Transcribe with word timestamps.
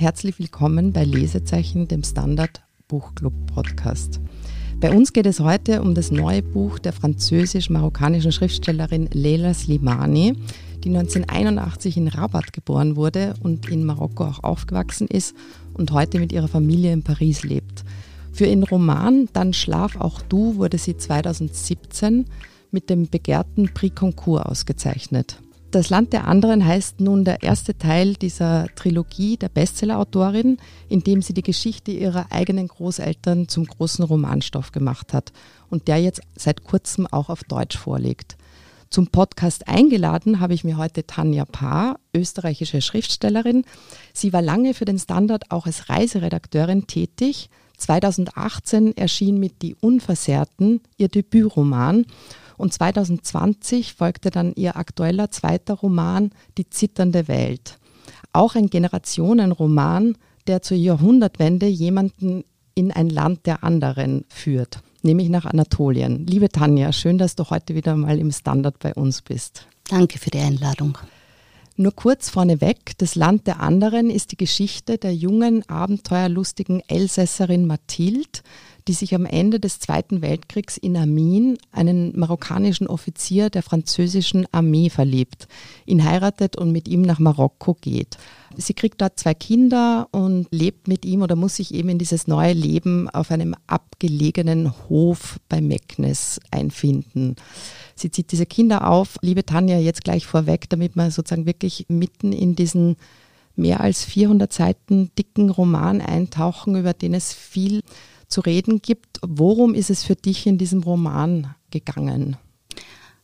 Herzlich 0.00 0.38
willkommen 0.38 0.94
bei 0.94 1.04
Lesezeichen, 1.04 1.86
dem 1.86 2.02
Standard 2.02 2.62
Buchclub 2.88 3.34
Podcast. 3.54 4.18
Bei 4.80 4.96
uns 4.96 5.12
geht 5.12 5.26
es 5.26 5.40
heute 5.40 5.82
um 5.82 5.94
das 5.94 6.10
neue 6.10 6.40
Buch 6.40 6.78
der 6.78 6.94
französisch-marokkanischen 6.94 8.32
Schriftstellerin 8.32 9.10
Leila 9.12 9.52
Slimani, 9.52 10.36
die 10.82 10.88
1981 10.88 11.98
in 11.98 12.08
Rabat 12.08 12.54
geboren 12.54 12.96
wurde 12.96 13.34
und 13.42 13.68
in 13.68 13.84
Marokko 13.84 14.24
auch 14.24 14.42
aufgewachsen 14.42 15.06
ist 15.06 15.36
und 15.74 15.92
heute 15.92 16.18
mit 16.18 16.32
ihrer 16.32 16.48
Familie 16.48 16.94
in 16.94 17.02
Paris 17.02 17.42
lebt. 17.42 17.84
Für 18.32 18.46
ihren 18.46 18.62
Roman 18.62 19.28
Dann 19.34 19.52
schlaf 19.52 19.96
auch 19.96 20.22
du 20.22 20.56
wurde 20.56 20.78
sie 20.78 20.96
2017 20.96 22.24
mit 22.70 22.88
dem 22.88 23.10
begehrten 23.10 23.68
Prix 23.74 23.96
Concours 23.96 24.46
ausgezeichnet. 24.46 25.36
Das 25.70 25.88
Land 25.88 26.12
der 26.12 26.26
anderen 26.26 26.64
heißt 26.64 27.00
nun 27.00 27.24
der 27.24 27.44
erste 27.44 27.78
Teil 27.78 28.14
dieser 28.14 28.66
Trilogie 28.74 29.36
der 29.36 29.48
Bestsellerautorin, 29.48 30.58
in 30.88 31.04
dem 31.04 31.22
sie 31.22 31.32
die 31.32 31.44
Geschichte 31.44 31.92
ihrer 31.92 32.32
eigenen 32.32 32.66
Großeltern 32.66 33.46
zum 33.46 33.66
großen 33.66 34.04
Romanstoff 34.04 34.72
gemacht 34.72 35.12
hat 35.12 35.32
und 35.68 35.86
der 35.86 35.98
jetzt 35.98 36.22
seit 36.34 36.64
kurzem 36.64 37.06
auch 37.06 37.28
auf 37.28 37.44
Deutsch 37.44 37.78
vorliegt. 37.78 38.36
Zum 38.90 39.06
Podcast 39.06 39.68
eingeladen 39.68 40.40
habe 40.40 40.54
ich 40.54 40.64
mir 40.64 40.76
heute 40.76 41.06
Tanja 41.06 41.44
Paar, 41.44 42.00
österreichische 42.16 42.82
Schriftstellerin. 42.82 43.64
Sie 44.12 44.32
war 44.32 44.42
lange 44.42 44.74
für 44.74 44.86
den 44.86 44.98
Standard 44.98 45.52
auch 45.52 45.66
als 45.66 45.88
Reiseredakteurin 45.88 46.88
tätig. 46.88 47.48
2018 47.76 48.96
erschien 48.96 49.38
mit 49.38 49.62
Die 49.62 49.76
Unversehrten 49.76 50.80
ihr 50.96 51.06
Debütroman 51.06 52.06
und 52.60 52.72
2020 52.72 53.94
folgte 53.94 54.30
dann 54.30 54.52
ihr 54.54 54.76
aktueller 54.76 55.30
zweiter 55.30 55.74
Roman 55.74 56.30
Die 56.58 56.68
zitternde 56.68 57.26
Welt. 57.26 57.78
Auch 58.32 58.54
ein 58.54 58.68
Generationenroman, 58.68 60.16
der 60.46 60.62
zur 60.62 60.76
Jahrhundertwende 60.76 61.66
jemanden 61.66 62.44
in 62.74 62.92
ein 62.92 63.10
Land 63.10 63.46
der 63.46 63.64
anderen 63.64 64.24
führt, 64.28 64.80
nämlich 65.02 65.28
nach 65.28 65.46
Anatolien. 65.46 66.26
Liebe 66.26 66.48
Tanja, 66.48 66.92
schön, 66.92 67.18
dass 67.18 67.34
du 67.34 67.48
heute 67.50 67.74
wieder 67.74 67.96
mal 67.96 68.18
im 68.18 68.30
Standard 68.30 68.78
bei 68.78 68.94
uns 68.94 69.22
bist. 69.22 69.66
Danke 69.88 70.18
für 70.18 70.30
die 70.30 70.38
Einladung. 70.38 70.96
Nur 71.76 71.92
kurz 71.92 72.28
vorneweg, 72.28 72.98
das 72.98 73.14
Land 73.14 73.46
der 73.46 73.60
anderen 73.60 74.10
ist 74.10 74.32
die 74.32 74.36
Geschichte 74.36 74.98
der 74.98 75.14
jungen, 75.14 75.66
abenteuerlustigen 75.68 76.82
Elsässerin 76.88 77.66
Mathilde, 77.66 78.40
die 78.90 78.94
sich 78.94 79.14
am 79.14 79.24
Ende 79.24 79.60
des 79.60 79.78
Zweiten 79.78 80.20
Weltkriegs 80.20 80.76
in 80.76 80.96
Amin, 80.96 81.58
einen 81.70 82.18
marokkanischen 82.18 82.88
Offizier 82.88 83.48
der 83.48 83.62
französischen 83.62 84.48
Armee, 84.50 84.90
verliebt, 84.90 85.46
ihn 85.86 86.04
heiratet 86.04 86.56
und 86.56 86.72
mit 86.72 86.88
ihm 86.88 87.02
nach 87.02 87.20
Marokko 87.20 87.76
geht. 87.80 88.18
Sie 88.56 88.74
kriegt 88.74 89.00
dort 89.00 89.16
zwei 89.16 89.32
Kinder 89.32 90.08
und 90.10 90.48
lebt 90.50 90.88
mit 90.88 91.04
ihm 91.04 91.22
oder 91.22 91.36
muss 91.36 91.54
sich 91.54 91.72
eben 91.72 91.88
in 91.88 91.98
dieses 91.98 92.26
neue 92.26 92.52
Leben 92.52 93.08
auf 93.08 93.30
einem 93.30 93.54
abgelegenen 93.68 94.72
Hof 94.88 95.38
bei 95.48 95.60
Meknes 95.60 96.40
einfinden. 96.50 97.36
Sie 97.94 98.10
zieht 98.10 98.32
diese 98.32 98.44
Kinder 98.44 98.90
auf. 98.90 99.18
Liebe 99.22 99.46
Tanja, 99.46 99.78
jetzt 99.78 100.02
gleich 100.02 100.26
vorweg, 100.26 100.68
damit 100.68 100.96
wir 100.96 101.12
sozusagen 101.12 101.46
wirklich 101.46 101.86
mitten 101.88 102.32
in 102.32 102.56
diesen 102.56 102.96
mehr 103.60 103.80
als 103.80 104.04
400 104.04 104.52
Seiten 104.52 105.10
dicken 105.16 105.50
Roman 105.50 106.00
eintauchen, 106.00 106.76
über 106.76 106.92
den 106.92 107.14
es 107.14 107.32
viel 107.32 107.82
zu 108.26 108.40
reden 108.40 108.80
gibt. 108.82 109.18
Worum 109.22 109.74
ist 109.74 109.90
es 109.90 110.04
für 110.04 110.16
dich 110.16 110.46
in 110.46 110.58
diesem 110.58 110.82
Roman 110.82 111.54
gegangen? 111.70 112.36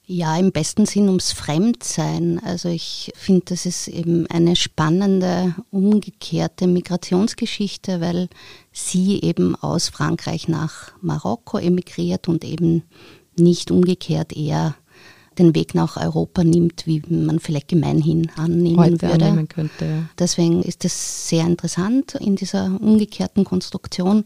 Ja, 0.08 0.36
im 0.38 0.52
besten 0.52 0.86
Sinn 0.86 1.08
ums 1.08 1.32
Fremdsein. 1.32 2.40
Also 2.44 2.68
ich 2.68 3.12
finde, 3.16 3.46
das 3.46 3.66
ist 3.66 3.88
eben 3.88 4.28
eine 4.28 4.54
spannende, 4.54 5.56
umgekehrte 5.70 6.68
Migrationsgeschichte, 6.68 8.00
weil 8.00 8.28
sie 8.70 9.20
eben 9.22 9.56
aus 9.56 9.88
Frankreich 9.88 10.46
nach 10.46 10.92
Marokko 11.00 11.58
emigriert 11.58 12.28
und 12.28 12.44
eben 12.44 12.84
nicht 13.36 13.72
umgekehrt 13.72 14.32
eher 14.32 14.76
den 15.38 15.54
Weg 15.54 15.74
nach 15.74 15.96
Europa 15.96 16.44
nimmt, 16.44 16.86
wie 16.86 17.02
man 17.08 17.38
vielleicht 17.38 17.68
gemeinhin 17.68 18.30
annehmen 18.36 18.78
Heute 18.78 19.02
würde. 19.02 19.24
Annehmen 19.26 19.48
könnte, 19.48 19.84
ja. 19.84 20.08
Deswegen 20.18 20.62
ist 20.62 20.84
das 20.84 21.28
sehr 21.28 21.44
interessant 21.44 22.14
in 22.14 22.36
dieser 22.36 22.66
umgekehrten 22.80 23.44
Konstruktion. 23.44 24.24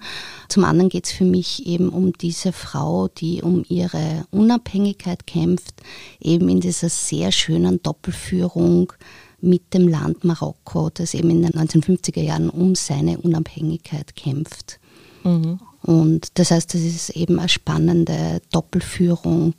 Zum 0.48 0.64
anderen 0.64 0.88
geht 0.88 1.06
es 1.06 1.12
für 1.12 1.24
mich 1.24 1.66
eben 1.66 1.88
um 1.88 2.12
diese 2.12 2.52
Frau, 2.52 3.08
die 3.08 3.42
um 3.42 3.64
ihre 3.68 4.26
Unabhängigkeit 4.30 5.26
kämpft, 5.26 5.74
eben 6.20 6.48
in 6.48 6.60
dieser 6.60 6.88
sehr 6.88 7.32
schönen 7.32 7.82
Doppelführung 7.82 8.92
mit 9.40 9.72
dem 9.74 9.88
Land 9.88 10.24
Marokko, 10.24 10.90
das 10.92 11.14
eben 11.14 11.30
in 11.30 11.42
den 11.42 11.52
1950er 11.52 12.20
Jahren 12.20 12.50
um 12.50 12.74
seine 12.74 13.18
Unabhängigkeit 13.18 14.14
kämpft. 14.14 14.78
Mhm. 15.24 15.58
Und 15.82 16.38
das 16.38 16.50
heißt, 16.50 16.74
das 16.74 16.80
ist 16.82 17.10
eben 17.10 17.38
eine 17.38 17.48
spannende 17.48 18.42
Doppelführung 18.52 19.54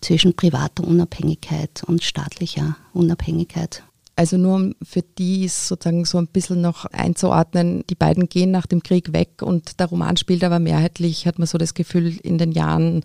zwischen 0.00 0.34
privater 0.34 0.84
Unabhängigkeit 0.84 1.84
und 1.86 2.02
staatlicher 2.02 2.76
Unabhängigkeit. 2.92 3.84
Also 4.16 4.36
nur 4.36 4.74
für 4.82 5.02
die 5.02 5.48
sozusagen 5.48 6.04
so 6.04 6.18
ein 6.18 6.26
bisschen 6.26 6.60
noch 6.60 6.84
einzuordnen, 6.86 7.84
die 7.88 7.94
beiden 7.94 8.28
gehen 8.28 8.50
nach 8.50 8.66
dem 8.66 8.82
Krieg 8.82 9.12
weg 9.12 9.40
und 9.40 9.80
der 9.80 9.86
Roman 9.86 10.16
spielt 10.16 10.44
aber 10.44 10.58
mehrheitlich, 10.58 11.26
hat 11.26 11.38
man 11.38 11.46
so 11.46 11.56
das 11.56 11.72
Gefühl, 11.72 12.18
in 12.22 12.36
den 12.36 12.52
Jahren 12.52 13.02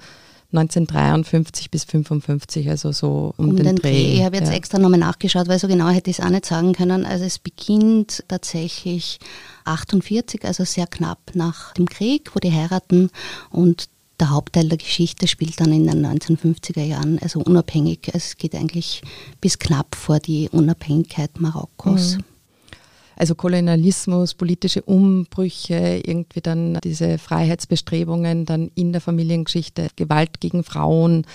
1953 0.52 1.72
bis 1.72 1.84
55, 1.84 2.70
also 2.70 2.92
so 2.92 3.34
um, 3.38 3.50
um 3.50 3.56
den, 3.56 3.66
den, 3.66 3.76
Dreh. 3.78 3.92
Dreh. 3.92 4.14
Ich 4.18 4.24
habe 4.24 4.38
jetzt 4.38 4.50
ja. 4.50 4.56
extra 4.56 4.80
nochmal 4.80 5.00
nachgeschaut, 5.00 5.48
weil 5.48 5.60
so 5.60 5.68
genau 5.68 5.90
hätte 5.90 6.10
ich 6.10 6.20
es 6.20 6.26
auch 6.26 6.30
nicht 6.30 6.46
sagen 6.46 6.74
können. 6.74 7.06
Also 7.06 7.26
es 7.26 7.40
beginnt 7.40 8.24
tatsächlich 8.28 9.20
48, 9.66 10.46
also 10.46 10.64
sehr 10.64 10.88
knapp 10.88 11.20
nach 11.34 11.74
dem 11.74 11.88
Krieg, 11.88 12.36
wo 12.36 12.40
die 12.40 12.52
heiraten 12.52 13.10
und 13.50 13.90
der 14.20 14.30
Hauptteil 14.30 14.70
der 14.70 14.78
Geschichte 14.78 15.28
spielt 15.28 15.60
dann 15.60 15.74
in 15.74 15.88
den 15.88 16.06
1950er 16.06 16.84
Jahren, 16.84 17.20
also 17.20 17.42
unabhängig. 17.42 18.10
Es 18.14 18.38
geht 18.38 18.56
eigentlich 18.56 19.02
bis 19.42 19.60
knapp 19.60 19.96
vor 19.96 20.20
die 20.20 20.48
Unabhängigkeit 20.50 21.42
Marokkos. 21.42 22.18
Mhm. 22.18 22.24
Also 23.16 23.36
Kolonialismus, 23.36 24.34
politische 24.34 24.81
Umbrüche, 24.81 26.02
irgendwie 26.06 26.42
dann 26.42 26.80
diese 26.84 27.18
Freiheitsbestrebungen, 27.18 28.46
dann 28.46 28.72
in 28.76 28.92
der 28.92 29.02
Familiengeschichte, 29.02 29.88
Gewalt 29.96 30.40
gegen 30.40 30.64
Frauen 30.64 31.26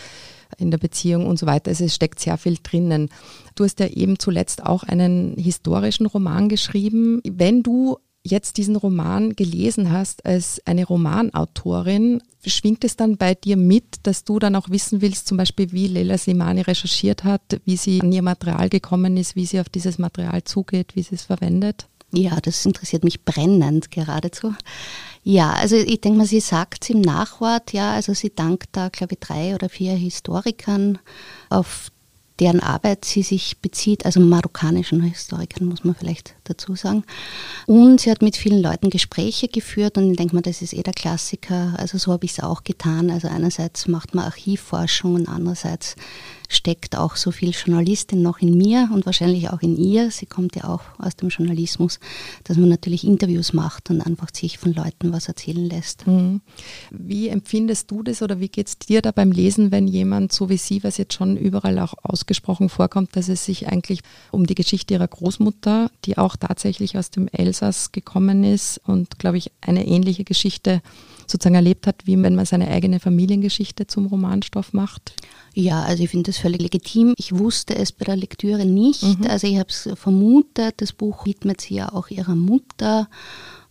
in 0.58 0.70
der 0.70 0.78
Beziehung 0.78 1.26
und 1.26 1.38
so 1.38 1.46
weiter. 1.46 1.70
Also 1.70 1.84
es 1.84 1.94
steckt 1.94 2.20
sehr 2.20 2.36
viel 2.36 2.58
drinnen. 2.62 3.08
Du 3.54 3.64
hast 3.64 3.80
ja 3.80 3.86
eben 3.86 4.18
zuletzt 4.18 4.64
auch 4.64 4.82
einen 4.82 5.36
historischen 5.36 6.06
Roman 6.06 6.48
geschrieben. 6.48 7.20
Wenn 7.24 7.62
du 7.62 7.98
jetzt 8.22 8.56
diesen 8.56 8.76
Roman 8.76 9.34
gelesen 9.34 9.90
hast 9.90 10.26
als 10.26 10.60
eine 10.66 10.84
Romanautorin, 10.84 12.22
schwingt 12.44 12.84
es 12.84 12.96
dann 12.96 13.16
bei 13.16 13.34
dir 13.34 13.56
mit, 13.56 14.00
dass 14.02 14.24
du 14.24 14.38
dann 14.38 14.56
auch 14.56 14.70
wissen 14.70 15.00
willst, 15.00 15.26
zum 15.26 15.36
Beispiel 15.36 15.72
wie 15.72 15.88
Leila 15.88 16.18
Slimani 16.18 16.62
recherchiert 16.62 17.24
hat, 17.24 17.60
wie 17.64 17.76
sie 17.76 18.00
an 18.00 18.12
ihr 18.12 18.22
Material 18.22 18.68
gekommen 18.68 19.16
ist, 19.16 19.36
wie 19.36 19.46
sie 19.46 19.60
auf 19.60 19.68
dieses 19.68 19.98
Material 19.98 20.44
zugeht, 20.44 20.96
wie 20.96 21.02
sie 21.02 21.14
es 21.14 21.24
verwendet? 21.24 21.86
Ja, 22.12 22.40
das 22.40 22.66
interessiert 22.66 23.04
mich 23.04 23.24
brennend 23.24 23.90
geradezu. 23.90 24.54
Ja, 25.22 25.52
also 25.52 25.76
ich 25.76 26.00
denke 26.00 26.18
mal, 26.18 26.26
sie 26.26 26.40
sagt 26.40 26.90
im 26.90 27.00
Nachwort, 27.00 27.72
ja, 27.72 27.92
also 27.92 28.14
sie 28.14 28.34
dankt 28.34 28.70
da, 28.72 28.88
glaube 28.88 29.14
ich, 29.14 29.20
drei 29.20 29.54
oder 29.54 29.68
vier 29.68 29.92
Historikern, 29.92 30.98
auf 31.50 31.92
deren 32.40 32.60
Arbeit 32.60 33.04
sie 33.04 33.22
sich 33.22 33.58
bezieht, 33.58 34.06
also 34.06 34.18
marokkanischen 34.18 35.02
Historikern 35.02 35.68
muss 35.68 35.84
man 35.84 35.94
vielleicht 35.94 36.34
dazu 36.44 36.74
sagen. 36.74 37.04
Und 37.66 38.00
sie 38.00 38.10
hat 38.10 38.22
mit 38.22 38.36
vielen 38.36 38.62
Leuten 38.62 38.90
Gespräche 38.90 39.48
geführt 39.48 39.98
und 39.98 40.10
ich 40.10 40.16
denke 40.16 40.34
mal, 40.34 40.40
das 40.40 40.62
ist 40.62 40.72
eh 40.72 40.82
der 40.82 40.94
Klassiker. 40.94 41.74
Also 41.76 41.98
so 41.98 42.12
habe 42.12 42.24
ich 42.24 42.32
es 42.32 42.40
auch 42.40 42.64
getan. 42.64 43.10
Also 43.10 43.28
einerseits 43.28 43.86
macht 43.86 44.14
man 44.14 44.24
Archivforschung 44.24 45.14
und 45.14 45.28
andererseits 45.28 45.96
steckt 46.50 46.96
auch 46.96 47.14
so 47.14 47.30
viel 47.30 47.50
Journalistin 47.50 48.22
noch 48.22 48.40
in 48.40 48.58
mir 48.58 48.90
und 48.92 49.06
wahrscheinlich 49.06 49.50
auch 49.50 49.62
in 49.62 49.76
ihr. 49.76 50.10
Sie 50.10 50.26
kommt 50.26 50.56
ja 50.56 50.64
auch 50.64 50.82
aus 50.98 51.14
dem 51.14 51.28
Journalismus, 51.28 52.00
dass 52.42 52.56
man 52.56 52.68
natürlich 52.68 53.04
Interviews 53.04 53.52
macht 53.52 53.88
und 53.88 54.00
einfach 54.00 54.28
sich 54.34 54.58
von 54.58 54.74
Leuten 54.74 55.12
was 55.12 55.28
erzählen 55.28 55.64
lässt. 55.64 56.08
Mhm. 56.08 56.40
Wie 56.90 57.28
empfindest 57.28 57.90
du 57.92 58.02
das 58.02 58.20
oder 58.20 58.40
wie 58.40 58.48
geht 58.48 58.66
es 58.66 58.78
dir 58.78 59.00
da 59.00 59.12
beim 59.12 59.30
Lesen, 59.30 59.70
wenn 59.70 59.86
jemand 59.86 60.32
so 60.32 60.48
wie 60.48 60.56
Sie, 60.56 60.82
was 60.82 60.98
jetzt 60.98 61.14
schon 61.14 61.36
überall 61.36 61.78
auch 61.78 61.94
ausgesprochen 62.02 62.68
vorkommt, 62.68 63.14
dass 63.14 63.28
es 63.28 63.44
sich 63.44 63.68
eigentlich 63.68 64.00
um 64.32 64.44
die 64.44 64.56
Geschichte 64.56 64.94
ihrer 64.94 65.08
Großmutter, 65.08 65.90
die 66.04 66.18
auch 66.18 66.34
tatsächlich 66.34 66.98
aus 66.98 67.10
dem 67.10 67.28
Elsass 67.28 67.92
gekommen 67.92 68.42
ist 68.42 68.78
und, 68.84 69.20
glaube 69.20 69.38
ich, 69.38 69.52
eine 69.60 69.86
ähnliche 69.86 70.24
Geschichte 70.24 70.82
sozusagen 71.30 71.54
erlebt 71.54 71.86
hat, 71.86 72.06
wie 72.06 72.20
wenn 72.20 72.34
man 72.34 72.44
seine 72.44 72.68
eigene 72.68 72.98
Familiengeschichte 72.98 73.86
zum 73.86 74.06
Romanstoff 74.06 74.72
macht? 74.72 75.14
Ja, 75.54 75.82
also 75.82 76.02
ich 76.04 76.10
finde 76.10 76.30
das 76.30 76.38
völlig 76.38 76.60
legitim. 76.60 77.14
Ich 77.16 77.36
wusste 77.36 77.74
es 77.76 77.92
bei 77.92 78.04
der 78.04 78.16
Lektüre 78.16 78.64
nicht. 78.64 79.02
Mhm. 79.02 79.26
Also 79.28 79.46
ich 79.46 79.58
habe 79.58 79.68
es 79.68 79.88
vermutet, 79.94 80.74
das 80.78 80.92
Buch 80.92 81.26
widmet 81.26 81.60
sie 81.60 81.74
ja 81.74 81.92
auch 81.92 82.08
ihrer 82.08 82.36
Mutter. 82.36 83.08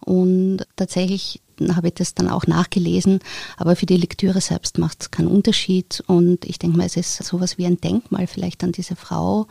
Und 0.02 0.66
tatsächlich 0.76 1.42
habe 1.76 1.90
ich 1.90 1.96
das 1.96 2.14
dann 2.14 2.30
auch 2.30 2.48
nachgelesen, 2.48 3.20
aber 3.58 3.76
für 3.76 3.86
die 3.86 3.98
Lektüre 3.98 4.40
selbst 4.40 4.78
macht 4.78 5.02
es 5.02 5.12
keinen 5.12 5.28
Unterschied. 5.28 6.04
Und 6.08 6.46
ich 6.46 6.60
denke 6.60 6.78
mal, 6.78 6.86
es 6.86 6.96
ist 6.96 7.16
sowas 7.24 7.58
wie 7.58 7.66
ein 7.66 7.82
Denkmal 7.82 8.28
vielleicht 8.28 8.64
an 8.64 8.72
diese 8.72 8.96
Frau, 8.96 9.48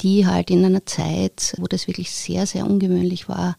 die 0.00 0.26
halt 0.26 0.50
in 0.50 0.64
einer 0.64 0.86
Zeit, 0.86 1.54
wo 1.58 1.66
das 1.66 1.86
wirklich 1.86 2.10
sehr, 2.10 2.46
sehr 2.46 2.66
ungewöhnlich 2.66 3.28
war, 3.28 3.56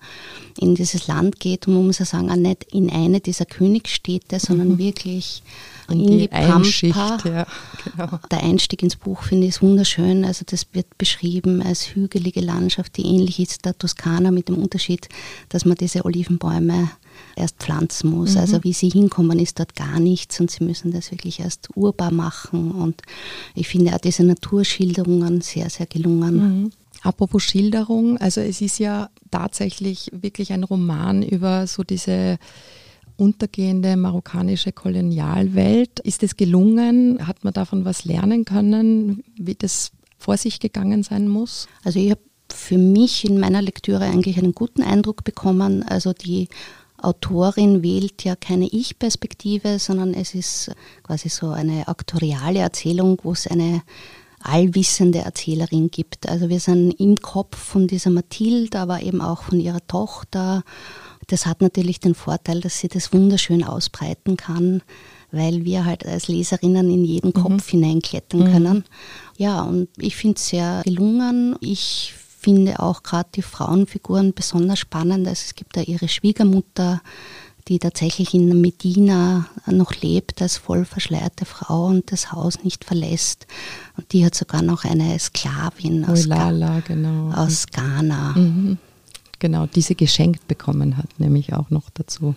in 0.58 0.76
dieses 0.76 1.08
Land 1.08 1.40
geht 1.40 1.68
und 1.68 1.74
man 1.74 1.86
muss 1.86 2.00
ja 2.00 2.06
sagen, 2.06 2.32
auch 2.32 2.36
nicht 2.36 2.66
in 2.72 2.90
eine 2.90 3.20
dieser 3.20 3.46
Königsstädte, 3.46 4.40
sondern 4.40 4.70
mhm. 4.70 4.78
wirklich 4.78 5.44
in, 5.90 6.00
in 6.00 6.08
die, 6.08 6.18
die 6.20 6.28
Pampa. 6.28 7.18
Ja, 7.26 7.48
genau. 7.84 8.20
Der 8.32 8.44
Einstieg 8.44 8.84
ins 8.84 8.96
Buch 8.96 9.24
finde 9.24 9.48
ich 9.48 9.62
wunderschön. 9.62 10.24
Also 10.24 10.46
das 10.46 10.68
wird 10.74 10.98
beschrieben 10.98 11.62
als 11.62 11.96
hügelige 11.96 12.42
Landschaft, 12.42 12.98
die 12.98 13.06
ähnlich 13.06 13.40
ist 13.40 13.66
der 13.66 13.78
Toskana 13.78 14.32
mit 14.32 14.48
dem 14.48 14.58
Unterschied, 14.58 15.10
dass 15.50 15.66
man 15.66 15.76
diese 15.76 16.06
Olivenbäume 16.06 16.90
erst 17.36 17.58
pflanzen 17.58 18.12
muss. 18.12 18.34
Mhm. 18.34 18.40
Also 18.40 18.64
wie 18.64 18.74
sie 18.74 18.90
hinkommen, 18.90 19.40
ist 19.40 19.60
dort 19.60 19.76
gar 19.76 20.00
nichts 20.00 20.40
und 20.40 20.52
sie 20.52 20.64
müssen 20.64 20.92
das 20.92 21.12
wirklich 21.12 21.40
erst 21.40 21.70
urbar 21.76 22.12
machen. 22.12 22.72
Und 22.72 23.02
ich 23.56 23.68
finde 23.68 23.94
auch 23.94 24.00
diese 24.00 24.24
Naturschilderungen 24.24 25.42
sehr, 25.42 25.70
sehr 25.70 25.86
gelungen. 25.86 26.29
Mhm. 26.36 26.72
Apropos 27.02 27.44
Schilderung, 27.44 28.18
also 28.18 28.42
es 28.42 28.62
ist 28.62 28.78
ja 28.80 29.10
tatsächlich 29.32 30.12
wirklich 30.14 30.52
ein 30.52 30.64
Roman 30.64 31.24
über 31.24 31.66
so 31.66 31.84
diese 31.84 32.38
untergehende 33.16 33.96
marokkanische 33.98 34.72
Kolonialwelt. 34.72 36.00
Ist 36.00 36.24
es 36.24 36.38
gelungen? 36.38 37.28
Hat 37.28 37.44
man 37.44 37.54
davon 37.54 37.86
was 37.86 38.06
lernen 38.06 38.46
können, 38.46 39.24
wie 39.38 39.56
das 39.56 39.92
vor 40.18 40.38
sich 40.38 40.60
gegangen 40.60 41.04
sein 41.04 41.28
muss? 41.28 41.68
Also 41.84 42.00
ich 42.00 42.12
habe 42.12 42.22
für 42.52 42.78
mich 42.78 43.26
in 43.26 43.40
meiner 43.40 43.62
Lektüre 43.62 44.06
eigentlich 44.06 44.38
einen 44.38 44.54
guten 44.54 44.82
Eindruck 44.82 45.24
bekommen. 45.24 45.84
Also 45.84 46.14
die 46.14 46.48
Autorin 46.98 47.84
wählt 47.84 48.24
ja 48.24 48.36
keine 48.36 48.68
Ich-Perspektive, 48.68 49.80
sondern 49.80 50.14
es 50.14 50.34
ist 50.36 50.72
quasi 51.04 51.30
so 51.30 51.50
eine 51.50 51.88
aktoriale 51.88 52.60
Erzählung, 52.60 53.20
wo 53.24 53.32
es 53.32 53.48
eine 53.48 53.82
allwissende 54.40 55.20
Erzählerin 55.20 55.92
gibt. 55.92 56.30
Also 56.30 56.50
wir 56.50 56.60
sind 56.60 56.92
im 57.00 57.18
Kopf 57.18 57.58
von 57.58 57.88
dieser 57.88 58.10
Mathilde, 58.10 58.80
aber 58.80 59.02
eben 59.02 59.22
auch 59.22 59.44
von 59.44 59.60
ihrer 59.60 59.86
Tochter. 59.88 60.64
Das 61.28 61.46
hat 61.46 61.62
natürlich 61.62 62.00
den 62.00 62.16
Vorteil, 62.16 62.62
dass 62.62 62.80
sie 62.80 62.88
das 62.88 63.14
wunderschön 63.14 63.64
ausbreiten 63.64 64.38
kann, 64.38 64.82
weil 65.32 65.64
wir 65.66 65.86
halt 65.86 66.06
als 66.06 66.28
Leserinnen 66.28 66.90
in 66.90 67.06
jeden 67.06 67.30
mhm. 67.30 67.34
Kopf 67.34 67.70
hineinklettern 67.70 68.42
mhm. 68.42 68.52
können. 68.52 68.84
Ja, 69.38 69.62
und 69.62 69.90
ich 69.98 70.16
finde 70.16 70.38
es 70.38 70.48
sehr 70.50 70.82
gelungen. 70.86 71.56
Ich 71.62 72.14
finde 72.40 72.80
auch 72.80 73.04
gerade 73.04 73.30
die 73.36 73.42
Frauenfiguren 73.42 74.34
besonders 74.34 74.80
spannend. 74.80 75.28
Also 75.28 75.44
es 75.46 75.56
gibt 75.56 75.76
da 75.76 75.82
ihre 75.82 76.08
Schwiegermutter, 76.08 77.02
die 77.70 77.78
tatsächlich 77.78 78.34
in 78.34 78.62
Medina 78.62 79.46
noch 79.68 79.94
lebt 79.94 80.42
als 80.42 80.58
voll 80.58 80.86
verschleierte 80.86 81.46
Frau 81.46 81.86
und 81.86 82.12
das 82.12 82.32
Haus 82.32 82.64
nicht 82.64 82.84
verlässt. 82.84 83.46
Und 83.96 84.12
die 84.12 84.26
hat 84.26 84.34
sogar 84.34 84.64
noch 84.64 84.86
eine 84.86 85.18
Sklavin 85.20 86.04
aus, 86.06 86.26
Oilala, 86.26 86.82
genau. 86.82 87.32
aus 87.32 87.68
Ghana. 87.68 88.34
Mhm. 88.36 88.80
Genau, 89.38 89.68
die 89.68 89.82
sie 89.82 89.96
geschenkt 89.96 90.48
bekommen 90.48 90.98
hat, 90.98 91.20
nämlich 91.20 91.54
auch 91.54 91.70
noch 91.70 91.92
dazu. 91.92 92.36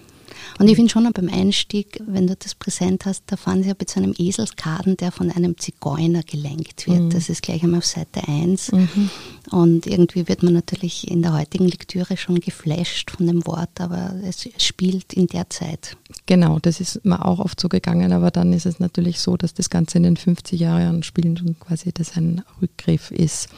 Und 0.58 0.68
ich 0.68 0.76
finde 0.76 0.90
schon 0.90 1.10
beim 1.12 1.28
Einstieg, 1.28 2.00
wenn 2.06 2.26
du 2.26 2.36
das 2.36 2.54
präsent 2.54 3.04
hast, 3.04 3.24
da 3.26 3.36
fahren 3.36 3.62
sie 3.62 3.68
ja 3.68 3.74
mit 3.78 3.90
so 3.90 4.00
einem 4.00 4.14
Eselskaden, 4.16 4.96
der 4.96 5.12
von 5.12 5.30
einem 5.30 5.58
Zigeuner 5.58 6.22
gelenkt 6.22 6.86
wird. 6.86 7.00
Mhm. 7.00 7.10
Das 7.10 7.28
ist 7.28 7.42
gleich 7.42 7.62
einmal 7.62 7.78
auf 7.78 7.86
Seite 7.86 8.26
1. 8.26 8.72
Mhm. 8.72 9.10
Und 9.50 9.86
irgendwie 9.86 10.28
wird 10.28 10.42
man 10.42 10.54
natürlich 10.54 11.10
in 11.10 11.22
der 11.22 11.32
heutigen 11.32 11.66
Lektüre 11.66 12.16
schon 12.16 12.40
geflasht 12.40 13.10
von 13.10 13.26
dem 13.26 13.44
Wort, 13.46 13.80
aber 13.80 14.14
es 14.24 14.48
spielt 14.58 15.12
in 15.12 15.26
der 15.26 15.50
Zeit. 15.50 15.96
Genau, 16.26 16.58
das 16.60 16.80
ist 16.80 17.04
mir 17.04 17.24
auch 17.24 17.38
oft 17.38 17.60
so 17.60 17.68
gegangen, 17.68 18.12
aber 18.12 18.30
dann 18.30 18.52
ist 18.52 18.66
es 18.66 18.78
natürlich 18.78 19.20
so, 19.20 19.36
dass 19.36 19.54
das 19.54 19.70
Ganze 19.70 19.98
in 19.98 20.04
den 20.04 20.16
50 20.16 20.58
Jahren 20.60 21.02
spielt 21.02 21.42
und 21.42 21.58
quasi 21.60 21.92
das 21.92 22.16
ein 22.16 22.42
Rückgriff 22.60 23.10
ist. 23.10 23.48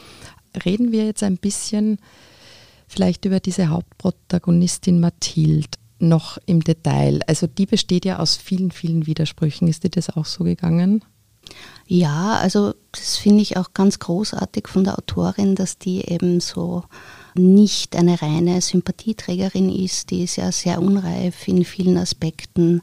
Reden 0.65 0.91
wir 0.91 1.05
jetzt 1.05 1.23
ein 1.23 1.37
bisschen 1.37 1.99
vielleicht 2.87 3.25
über 3.25 3.39
diese 3.39 3.69
Hauptprotagonistin 3.69 4.99
Mathilde 4.99 5.77
noch 5.99 6.37
im 6.45 6.61
Detail? 6.63 7.21
Also 7.27 7.47
die 7.47 7.65
besteht 7.65 8.05
ja 8.05 8.19
aus 8.19 8.35
vielen, 8.35 8.71
vielen 8.71 9.07
Widersprüchen. 9.07 9.67
Ist 9.67 9.83
dir 9.83 9.89
das 9.89 10.09
auch 10.09 10.25
so 10.25 10.43
gegangen? 10.43 11.03
Ja, 11.87 12.37
also 12.37 12.73
das 12.91 13.17
finde 13.17 13.43
ich 13.43 13.57
auch 13.57 13.73
ganz 13.73 13.99
großartig 13.99 14.67
von 14.67 14.83
der 14.83 14.97
Autorin, 14.97 15.53
dass 15.53 15.77
die 15.77 16.01
eben 16.09 16.39
so 16.39 16.83
nicht 17.35 17.95
eine 17.95 18.21
reine 18.21 18.59
Sympathieträgerin 18.61 19.69
ist, 19.69 20.09
die 20.09 20.23
ist 20.23 20.37
ja 20.37 20.51
sehr 20.51 20.81
unreif 20.81 21.47
in 21.47 21.63
vielen 21.63 21.97
Aspekten, 21.97 22.81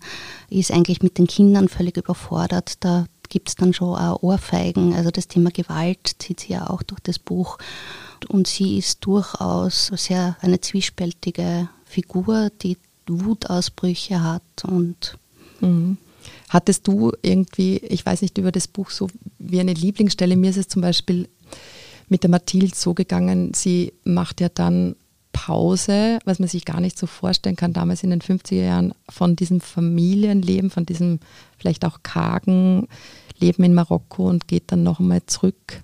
ist 0.51 0.71
eigentlich 0.71 1.03
mit 1.03 1.19
den 1.19 1.27
Kindern 1.27 1.69
völlig 1.69 1.97
überfordert. 1.97 2.75
Da 2.81 3.07
gibt 3.29 3.49
es 3.49 3.57
dann 3.57 3.73
schon 3.73 3.97
auch 3.97 4.23
Ohrfeigen. 4.23 4.95
Also 4.95 5.11
das 5.11 5.27
Thema 5.27 5.51
Gewalt 5.51 6.17
zieht 6.19 6.41
sie 6.41 6.53
ja 6.53 6.69
auch 6.69 6.83
durch 6.83 7.01
das 7.01 7.19
Buch. 7.19 7.59
Und 8.29 8.47
sie 8.47 8.79
ist 8.79 9.05
durchaus 9.05 9.87
sehr 9.97 10.37
eine 10.43 10.61
zwiespältige 10.61 11.69
Figur, 11.85 12.51
die 12.63 12.77
Wutausbrüche 13.07 14.23
hat 14.23 14.65
und 14.65 15.19
mhm. 15.61 15.97
Hattest 16.49 16.87
du 16.87 17.13
irgendwie, 17.23 17.79
ich 17.79 18.05
weiß 18.05 18.23
nicht, 18.23 18.39
über 18.39 18.53
das 18.53 18.69
Buch 18.69 18.91
so 18.91 19.09
wie 19.39 19.61
eine 19.61 19.73
Lieblingsstelle? 19.73 20.37
Mir 20.37 20.51
ist 20.51 20.59
es 20.59 20.69
zum 20.69 20.83
Beispiel 20.83 21.29
mit 22.09 22.23
der 22.23 22.31
Mathilde 22.31 22.75
so 22.75 22.95
gegangen, 22.95 23.55
sie 23.55 23.93
macht 24.05 24.41
ja 24.41 24.49
dann 24.49 24.95
Pause, 25.33 26.19
was 26.27 26.39
man 26.39 26.49
sich 26.49 26.67
gar 26.67 26.81
nicht 26.81 26.99
so 26.99 27.07
vorstellen 27.07 27.57
kann, 27.57 27.73
damals 27.73 28.03
in 28.03 28.11
den 28.11 28.21
50er 28.21 28.63
Jahren, 28.63 28.95
von 29.09 29.35
diesem 29.35 29.61
Familienleben, 29.61 30.69
von 30.69 30.85
diesem 30.85 31.21
vielleicht 31.57 31.87
auch 31.87 32.03
kargen 32.03 32.87
Leben 33.39 33.65
in 33.65 33.73
Marokko 33.73 34.29
und 34.29 34.47
geht 34.47 34.65
dann 34.67 34.83
noch 34.83 35.01
einmal 35.01 35.25
zurück, 35.25 35.83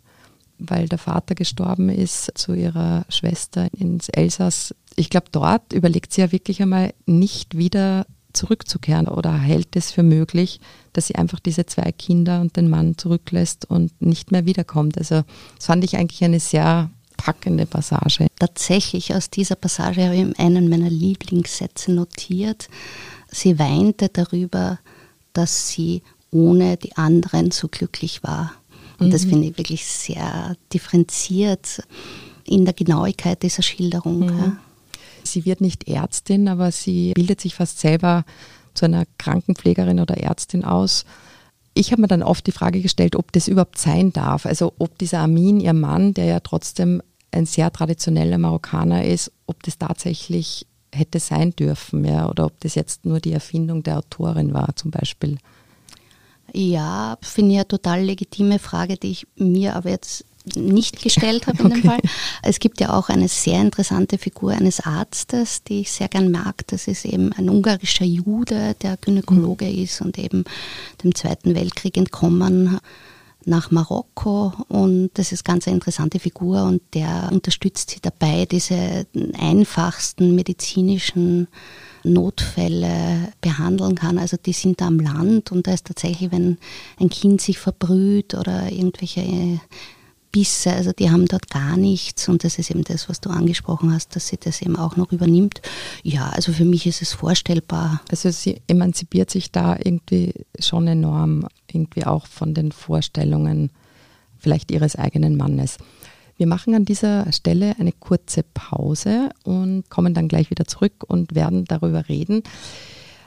weil 0.58 0.88
der 0.88 0.99
Vater 0.99 1.34
gestorben 1.34 1.88
ist, 1.88 2.32
zu 2.34 2.55
ihrer 2.55 3.05
Schwester 3.08 3.69
ins 3.72 4.08
Elsass 4.08 4.75
ich 4.99 5.10
glaube, 5.10 5.26
dort 5.31 5.72
überlegt 5.72 6.12
sie 6.12 6.20
ja 6.20 6.32
wirklich 6.32 6.60
einmal 6.60 6.93
nicht 7.06 7.56
wieder 7.56 8.06
zurückzukehren 8.32 9.08
oder 9.08 9.32
hält 9.32 9.75
es 9.76 9.90
für 9.90 10.02
möglich, 10.02 10.60
dass 10.93 11.06
sie 11.06 11.14
einfach 11.14 11.40
diese 11.40 11.66
zwei 11.66 11.93
Kinder 11.93 12.40
und 12.40 12.56
den 12.56 12.69
Mann 12.69 12.99
zurücklässt 12.99 13.64
und 13.70 14.02
nicht 14.02 14.32
mehr 14.32 14.44
wiederkommt. 14.44 14.99
Also 14.99 15.22
das 15.56 15.66
fand 15.66 15.84
ich 15.84 15.97
eigentlich 15.97 16.23
eine 16.25 16.40
sehr 16.40 16.90
packende 17.16 17.64
Passage. 17.64 18.26
Tatsächlich 18.38 19.14
aus 19.14 19.30
dieser 19.30 19.54
Passage 19.54 20.04
habe 20.04 20.16
ich 20.16 20.38
einen 20.38 20.68
meiner 20.68 20.90
Lieblingssätze 20.90 21.92
notiert. 21.92 22.68
Sie 23.30 23.59
weinte 23.59 24.09
darüber, 24.09 24.78
dass 25.33 25.68
sie 25.68 26.02
ohne 26.30 26.76
die 26.76 26.97
anderen 26.97 27.50
so 27.50 27.68
glücklich 27.68 28.23
war. 28.23 28.52
Und 28.99 29.09
mhm. 29.09 29.11
das 29.11 29.25
finde 29.25 29.49
ich 29.49 29.59
wirklich 29.59 29.87
sehr 29.87 30.57
differenziert 30.73 31.83
in 32.45 32.64
der 32.64 32.75
Genauigkeit 32.75 33.43
dieser 33.43 33.62
Schilderung. 33.62 34.21
Mhm. 34.21 34.38
Ja. 34.38 34.57
Sie 35.25 35.45
wird 35.45 35.61
nicht 35.61 35.88
Ärztin, 35.88 36.49
aber 36.49 36.73
sie 36.73 37.12
bildet 37.12 37.40
sich 37.40 37.55
fast 37.55 37.78
selber 37.78 38.25
zu 38.75 38.87
einer 38.87 39.05
Krankenpflegerin 39.19 40.00
oder 40.00 40.17
Ärztin 40.17 40.64
aus. 40.64 41.05
Ich 41.75 41.93
habe 41.93 42.02
mir 42.02 42.09
dann 42.09 42.23
oft 42.23 42.47
die 42.47 42.52
Frage 42.52 42.81
gestellt, 42.81 43.14
ob 43.14 43.33
das 43.33 43.49
überhaupt 43.49 43.78
sein 43.78 44.12
darf. 44.12 44.47
Also 44.47 44.73
ob 44.78 44.99
dieser 44.99 45.21
Amin, 45.21 45.61
ihr 45.61 45.75
Mann, 45.75 46.14
der 46.14 46.25
ja 46.25 46.40
trotzdem 46.40 47.02
ein 47.31 47.47
sehr 47.47 47.71
traditioneller 47.71 48.38
Marokkaner 48.38 49.05
ist, 49.05 49.31
ob 49.47 49.62
das 49.62 49.78
tatsächlich 49.78 50.67
hätte 50.93 51.21
sein 51.21 51.50
dürfen, 51.50 52.05
ja, 52.05 52.28
oder 52.28 52.47
ob 52.47 52.59
das 52.61 52.75
jetzt 52.75 53.05
nur 53.05 53.21
die 53.21 53.33
Erfindung 53.33 53.83
der 53.83 53.99
Autorin 53.99 54.55
war, 54.55 54.75
zum 54.75 54.90
Beispiel. 54.90 55.38
Ja, 56.52 57.19
finde 57.21 57.52
ich 57.52 57.59
eine 57.59 57.69
total 57.69 58.02
legitime 58.02 58.59
Frage, 58.59 58.97
die 58.97 59.11
ich 59.11 59.26
mir 59.37 59.76
aber 59.76 59.90
jetzt 59.90 60.25
nicht 60.57 61.02
gestellt 61.02 61.47
habe 61.47 61.59
in 61.59 61.67
okay. 61.73 61.81
dem 61.81 61.90
Fall. 61.90 62.00
Es 62.43 62.59
gibt 62.59 62.81
ja 62.81 62.97
auch 62.97 63.09
eine 63.09 63.28
sehr 63.28 63.61
interessante 63.61 64.19
Figur 64.19 64.52
eines 64.52 64.81
Arztes, 64.81 65.62
die 65.62 65.81
ich 65.81 65.93
sehr 65.93 66.09
gern 66.09 66.31
mag. 66.31 66.67
Das 66.69 66.88
ist 66.88 67.05
eben 67.05 67.33
ein 67.35 67.50
ungarischer 67.50 68.05
Jude, 68.05 68.75
der 68.81 68.97
Gynäkologe 68.97 69.67
mhm. 69.67 69.83
ist 69.83 70.00
und 70.00 70.19
eben 70.19 70.45
dem 71.05 71.14
Zweiten 71.14 71.55
Weltkrieg 71.55 71.97
entkommen 71.97 72.78
nach 73.45 73.71
Marokko 73.71 74.52
und 74.69 75.11
das 75.14 75.33
ist 75.33 75.45
ganz 75.45 75.67
eine 75.67 75.76
interessante 75.76 76.19
Figur 76.19 76.64
und 76.64 76.83
der 76.93 77.31
unterstützt 77.33 77.90
sie 77.90 78.00
dabei, 78.00 78.45
diese 78.45 79.07
einfachsten 79.38 80.35
medizinischen 80.35 81.49
Notfälle 82.05 83.33
behandeln 83.40 83.95
kann. 83.95 84.19
Also 84.19 84.37
die 84.37 84.52
sind 84.52 84.81
da 84.81 84.87
am 84.87 84.99
Land 84.99 85.52
und 85.52 85.67
da 85.67 85.75
ist 85.75 85.87
tatsächlich, 85.87 86.31
wenn 86.33 86.59
ein 86.99 87.09
Kind 87.11 87.40
sich 87.40 87.59
verbrüht 87.59 88.35
oder 88.35 88.71
irgendwelche 88.71 89.61
Bisse, 90.31 90.73
also 90.73 90.93
die 90.93 91.11
haben 91.11 91.26
dort 91.26 91.50
gar 91.50 91.76
nichts 91.76 92.28
und 92.28 92.45
das 92.45 92.59
ist 92.59 92.71
eben 92.71 92.85
das, 92.85 93.09
was 93.09 93.21
du 93.21 93.31
angesprochen 93.31 93.93
hast, 93.93 94.14
dass 94.14 94.28
sie 94.28 94.37
das 94.37 94.61
eben 94.61 94.76
auch 94.76 94.97
noch 94.97 95.11
übernimmt. 95.11 95.62
Ja, 96.02 96.28
also 96.28 96.52
für 96.52 96.64
mich 96.64 96.87
ist 96.87 97.00
es 97.00 97.12
vorstellbar. 97.12 98.02
Also 98.11 98.31
sie 98.31 98.61
emanzipiert 98.67 99.31
sich 99.31 99.50
da 99.52 99.76
irgendwie 99.83 100.35
schon 100.59 100.87
enorm, 100.87 101.49
irgendwie 101.73 102.05
auch 102.05 102.26
von 102.26 102.52
den 102.52 102.73
Vorstellungen 102.73 103.71
vielleicht 104.38 104.71
ihres 104.71 104.97
eigenen 104.97 105.37
Mannes. 105.37 105.78
Wir 106.38 106.47
machen 106.47 106.73
an 106.76 106.85
dieser 106.85 107.33
Stelle 107.33 107.75
eine 107.80 107.90
kurze 107.90 108.45
Pause 108.45 109.30
und 109.42 109.90
kommen 109.90 110.14
dann 110.14 110.28
gleich 110.28 110.50
wieder 110.50 110.66
zurück 110.66 110.92
und 111.09 111.35
werden 111.35 111.64
darüber 111.64 112.09
reden. 112.09 112.45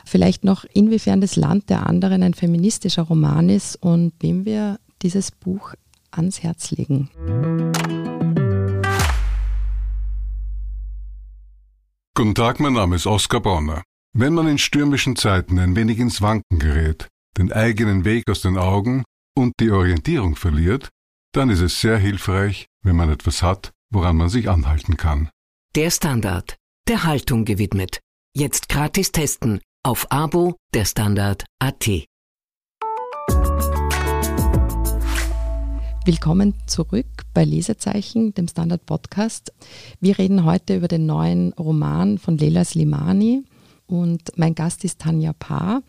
Vielleicht 0.06 0.46
noch, 0.46 0.64
inwiefern 0.64 1.20
das 1.20 1.36
Land 1.36 1.70
der 1.70 1.86
anderen 1.88 2.24
ein 2.24 2.34
feministischer 2.34 3.02
Roman 3.02 3.50
ist 3.50 3.76
und 3.76 4.14
wem 4.22 4.46
wir 4.46 4.80
dieses 5.02 5.32
Buch 5.32 5.74
ans 6.10 6.42
Herz 6.42 6.72
legen. 6.72 7.10
Guten 12.16 12.36
Tag, 12.36 12.62
mein 12.62 12.74
Name 12.74 12.96
ist 12.96 13.08
Oskar 13.08 13.42
Bonner. 13.42 13.84
Wenn 14.14 14.34
man 14.34 14.48
in 14.48 14.58
stürmischen 14.58 15.18
Zeiten 15.18 15.60
ein 15.60 15.76
wenig 15.76 16.00
ins 16.00 16.22
Wanken 16.22 16.60
gerät, 16.60 17.10
den 17.38 17.52
eigenen 17.52 18.06
Weg 18.06 18.30
aus 18.30 18.42
den 18.42 18.58
Augen 18.58 19.04
und 19.36 19.52
die 19.60 19.72
Orientierung 19.72 20.38
verliert, 20.38 20.88
dann 21.34 21.50
ist 21.50 21.62
es 21.62 21.80
sehr 21.80 21.98
hilfreich, 21.98 22.68
wenn 22.84 22.98
man 22.98 23.10
etwas 23.10 23.42
hat, 23.42 23.72
woran 23.90 24.18
man 24.18 24.30
sich 24.30 24.50
anhalten 24.50 24.98
kann. 24.98 25.30
Der 25.76 25.90
Standard, 25.90 26.58
der 26.90 27.06
Haltung 27.06 27.46
gewidmet. 27.46 28.02
Jetzt 28.36 28.68
gratis 28.68 29.14
testen 29.14 29.62
auf 29.84 30.12
Abo 30.12 30.58
der 30.74 30.84
Standard 30.84 31.46
AT. 31.60 31.88
Willkommen 36.04 36.56
zurück 36.68 37.06
bei 37.34 37.46
Lesezeichen, 37.46 38.34
dem 38.34 38.48
Standard 38.50 38.86
Podcast. 38.86 39.54
Wir 40.02 40.18
reden 40.18 40.44
heute 40.44 40.76
über 40.76 40.90
den 40.90 41.06
neuen 41.06 41.54
Roman 41.54 42.18
von 42.18 42.38
Leila 42.38 42.66
Slimani 42.66 43.44
und 43.88 44.32
mein 44.36 44.56
Gast 44.56 44.84
ist 44.84 45.00
Tanja 45.00 45.32
Paar. 45.32 45.84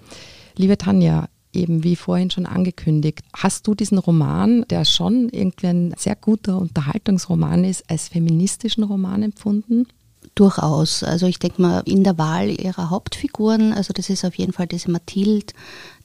Liebe 0.55 0.79
Tanja, 0.79 1.29
eben 1.53 1.85
wie 1.85 1.97
vorhin 1.97 2.31
schon 2.31 2.47
angekündigt, 2.47 3.21
hast 3.35 3.67
du 3.67 3.75
diesen 3.75 3.99
Roman, 3.99 4.65
der 4.71 4.85
schon 4.85 5.29
irgendwie 5.29 5.67
ein 5.67 5.95
sehr 5.97 6.17
guter 6.17 6.59
Unterhaltungsroman 6.59 7.65
ist, 7.65 7.89
als 7.91 8.09
feministischen 8.09 8.85
Roman 8.85 9.23
empfunden? 9.23 9.87
Durchaus. 10.35 11.03
Also 11.03 11.27
ich 11.27 11.39
denke 11.39 11.61
mal, 11.61 11.83
in 11.85 12.05
der 12.05 12.17
Wahl 12.17 12.49
ihrer 12.49 12.91
Hauptfiguren, 12.91 13.73
also 13.73 13.93
das 13.93 14.09
ist 14.09 14.25
auf 14.25 14.35
jeden 14.37 14.53
Fall 14.53 14.67
diese 14.67 14.91
Mathilde, 14.91 15.53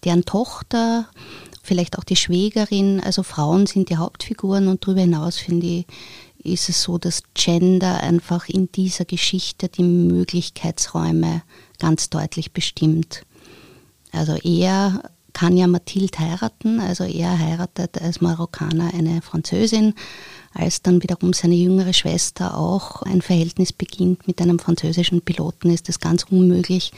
deren 0.03 0.25
Tochter, 0.25 1.07
vielleicht 1.63 1.97
auch 1.97 2.03
die 2.03 2.15
Schwägerin, 2.15 2.99
also 2.99 3.23
Frauen 3.23 3.67
sind 3.67 3.89
die 3.89 3.97
Hauptfiguren 3.97 4.67
und 4.67 4.83
darüber 4.83 5.01
hinaus 5.01 5.37
finde 5.37 5.67
ich, 5.67 5.85
ist 6.43 6.69
es 6.69 6.81
so, 6.81 6.97
dass 6.97 7.23
Gender 7.33 8.01
einfach 8.01 8.47
in 8.47 8.71
dieser 8.71 9.05
Geschichte 9.05 9.69
die 9.69 9.83
Möglichkeitsräume 9.83 11.43
ganz 11.79 12.09
deutlich 12.09 12.51
bestimmt. 12.53 13.23
Also 14.11 14.35
er 14.35 15.03
kann 15.37 15.55
ja 15.55 15.67
Mathilde 15.67 16.17
heiraten, 16.17 16.79
also 16.79 17.03
er 17.03 17.37
heiratet 17.37 18.01
als 18.01 18.21
Marokkaner 18.21 18.91
eine 18.91 19.21
Französin, 19.21 19.93
als 20.57 20.81
dann 20.81 21.03
wiederum 21.03 21.33
seine 21.33 21.55
jüngere 21.55 21.93
Schwester 21.93 22.57
auch 22.57 23.03
ein 23.03 23.21
Verhältnis 23.21 23.71
beginnt 23.71 24.27
mit 24.27 24.41
einem 24.41 24.57
französischen 24.57 25.21
Piloten, 25.21 25.69
ist 25.69 25.87
das 25.87 25.99
ganz 25.99 26.23
unmöglich. 26.23 26.91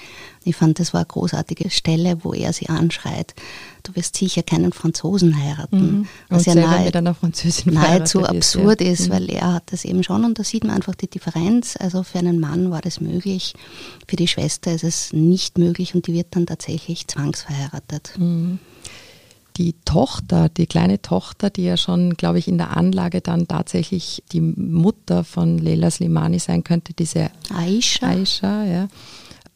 Ich 0.46 0.56
fand, 0.56 0.80
das 0.80 0.94
war 0.94 1.02
eine 1.02 1.08
großartige 1.08 1.70
Stelle, 1.70 2.24
wo 2.24 2.34
er 2.34 2.54
sie 2.54 2.70
anschreit. 2.70 3.34
Du 3.84 3.96
wirst 3.96 4.16
sicher 4.16 4.44
keinen 4.44 4.72
Franzosen 4.72 5.44
heiraten. 5.44 6.00
Mhm. 6.00 6.08
Was 6.30 6.46
ja 6.46 6.56
nahe, 6.56 6.90
nahezu 7.66 8.24
absurd 8.24 8.82
ist, 8.82 8.88
ja. 8.88 8.94
ist 8.94 9.08
mhm. 9.08 9.14
weil 9.14 9.30
er 9.30 9.54
hat 9.54 9.72
das 9.72 9.84
eben 9.84 10.04
schon 10.04 10.24
und 10.24 10.40
da 10.40 10.44
sieht 10.44 10.64
man 10.64 10.76
einfach 10.76 10.96
die 10.96 11.10
Differenz. 11.10 11.76
Also 11.78 12.04
für 12.04 12.20
einen 12.20 12.40
Mann 12.40 12.72
war 12.72 12.82
das 12.82 13.02
möglich, 13.02 13.54
für 14.08 14.16
die 14.16 14.28
Schwester 14.28 14.72
ist 14.72 14.86
es 14.86 15.12
nicht 15.12 15.58
möglich 15.58 15.96
und 15.96 16.08
die 16.08 16.14
wird 16.14 16.28
dann 16.32 16.46
tatsächlich 16.46 17.08
zwangsverheiratet. 17.08 18.14
Mhm 18.18 18.60
die 19.60 19.76
Tochter, 19.84 20.48
die 20.48 20.68
kleine 20.68 21.02
Tochter, 21.02 21.50
die 21.50 21.66
ja 21.66 21.76
schon, 21.76 22.14
glaube 22.14 22.40
ich, 22.40 22.48
in 22.48 22.58
der 22.58 22.78
Anlage 22.78 23.20
dann 23.20 23.46
tatsächlich 23.46 24.24
die 24.32 24.40
Mutter 24.40 25.26
von 25.26 25.58
Leila 25.58 25.92
Slimani 25.92 26.40
sein 26.40 26.64
könnte, 26.64 26.94
diese 26.94 27.30
Aisha, 27.54 28.08
Aisha 28.08 28.64
ja, 28.64 28.88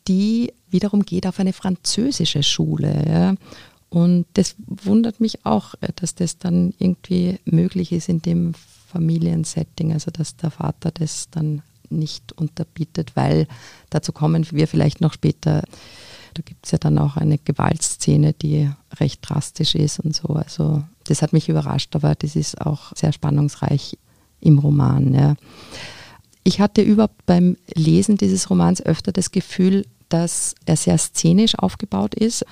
die 0.10 0.53
wiederum 0.69 1.03
geht 1.05 1.25
auf 1.25 1.39
eine 1.39 1.53
französische 1.53 2.43
Schule. 2.43 3.05
Ja. 3.07 3.36
Und 3.89 4.25
das 4.33 4.55
wundert 4.67 5.22
mich 5.22 5.45
auch, 5.45 5.75
dass 5.95 6.15
das 6.15 6.38
dann 6.38 6.74
irgendwie 6.79 7.39
möglich 7.45 7.93
ist 7.93 8.10
in 8.10 8.22
dem 8.22 8.53
Familiensetting, 8.91 9.93
also 9.93 10.12
dass 10.12 10.36
der 10.36 10.51
Vater 10.51 10.91
das 10.91 11.29
dann 11.31 11.62
nicht 11.89 12.33
unterbietet, 12.33 13.15
weil 13.15 13.48
dazu 13.89 14.12
kommen 14.12 14.45
wir 14.51 14.67
vielleicht 14.67 15.00
noch 15.00 15.13
später 15.13 15.63
da 16.34 16.42
gibt 16.44 16.66
es 16.66 16.72
ja 16.72 16.78
dann 16.78 16.98
auch 16.98 17.18
eine 17.18 17.38
Gewaltszene, 17.38 18.34
die 18.34 18.70
recht 19.00 19.20
drastisch 19.22 19.75
ist 19.75 20.00
und 20.00 20.16
so. 20.16 20.30
Also 20.30 20.84
das 21.06 21.22
hat 21.22 21.34
mich 21.34 21.50
überrascht, 21.50 21.96
aber 21.96 22.16
das 22.16 22.36
ist 22.36 22.62
auch 22.62 22.96
sehr 22.96 23.12
spannungsreich 23.12 23.98
im 24.40 24.60
Roman. 24.60 25.13
Ja. 25.13 25.36
Ich 26.44 26.60
hatte 26.60 26.82
überhaupt 26.82 27.25
beim 27.25 27.58
Lesen 27.74 28.18
dieses 28.18 28.50
Romans 28.50 28.86
öfter 28.86 29.12
das 29.12 29.32
Gefühl, 29.32 29.86
dass 30.10 30.56
er 30.66 30.75
sehr 30.75 30.98
szenisch 30.98 31.58
aufgebaut 31.58 32.13
ist. 32.16 32.46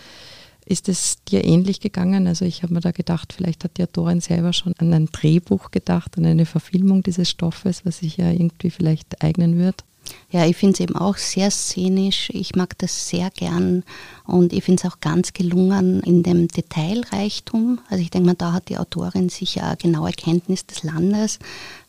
Ist 0.66 0.88
es 0.88 1.18
dir 1.26 1.44
ähnlich 1.44 1.82
gegangen? 1.82 2.28
Also 2.28 2.46
ich 2.46 2.64
habe 2.64 2.74
mir 2.74 2.80
da 2.80 2.92
gedacht, 2.92 3.34
vielleicht 3.34 3.64
hat 3.64 3.78
die 3.78 3.84
Autorin 3.84 4.22
selber 4.22 4.54
schon 4.54 4.74
an 4.78 4.94
ein 4.94 5.08
Drehbuch 5.08 5.72
gedacht, 5.72 6.18
an 6.18 6.26
eine 6.26 6.46
Verfilmung 6.46 7.04
dieses 7.04 7.30
Stoffes, 7.30 7.86
was 7.86 7.98
sich 7.98 8.18
ja 8.18 8.32
irgendwie 8.32 8.70
vielleicht 8.70 9.22
eignen 9.24 9.58
wird. 9.58 9.84
Ja, 10.32 10.46
ich 10.46 10.56
finde 10.56 10.74
es 10.76 10.80
eben 10.80 10.96
auch 10.96 11.18
sehr 11.18 11.52
szenisch. 11.52 12.30
Ich 12.32 12.56
mag 12.56 12.78
das 12.78 13.10
sehr 13.10 13.30
gern 13.32 13.84
und 14.26 14.54
ich 14.54 14.64
finde 14.64 14.84
es 14.84 14.92
auch 14.92 15.00
ganz 15.02 15.34
gelungen 15.34 16.02
in 16.02 16.24
dem 16.24 16.48
Detailreichtum. 16.48 17.80
Also 17.90 18.02
ich 18.02 18.10
denke 18.10 18.28
mal, 18.28 18.36
da 18.36 18.54
hat 18.54 18.70
die 18.70 18.78
Autorin 18.78 19.30
sicher 19.30 19.66
eine 19.66 19.78
genaue 19.78 20.12
Kenntnis 20.12 20.66
des 20.66 20.84
Landes. 20.84 21.40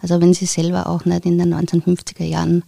Also 0.00 0.20
wenn 0.20 0.34
sie 0.34 0.46
selber 0.46 0.88
auch 0.88 1.04
nicht 1.04 1.24
in 1.24 1.38
den 1.38 1.54
1950er 1.54 2.24
Jahren 2.24 2.64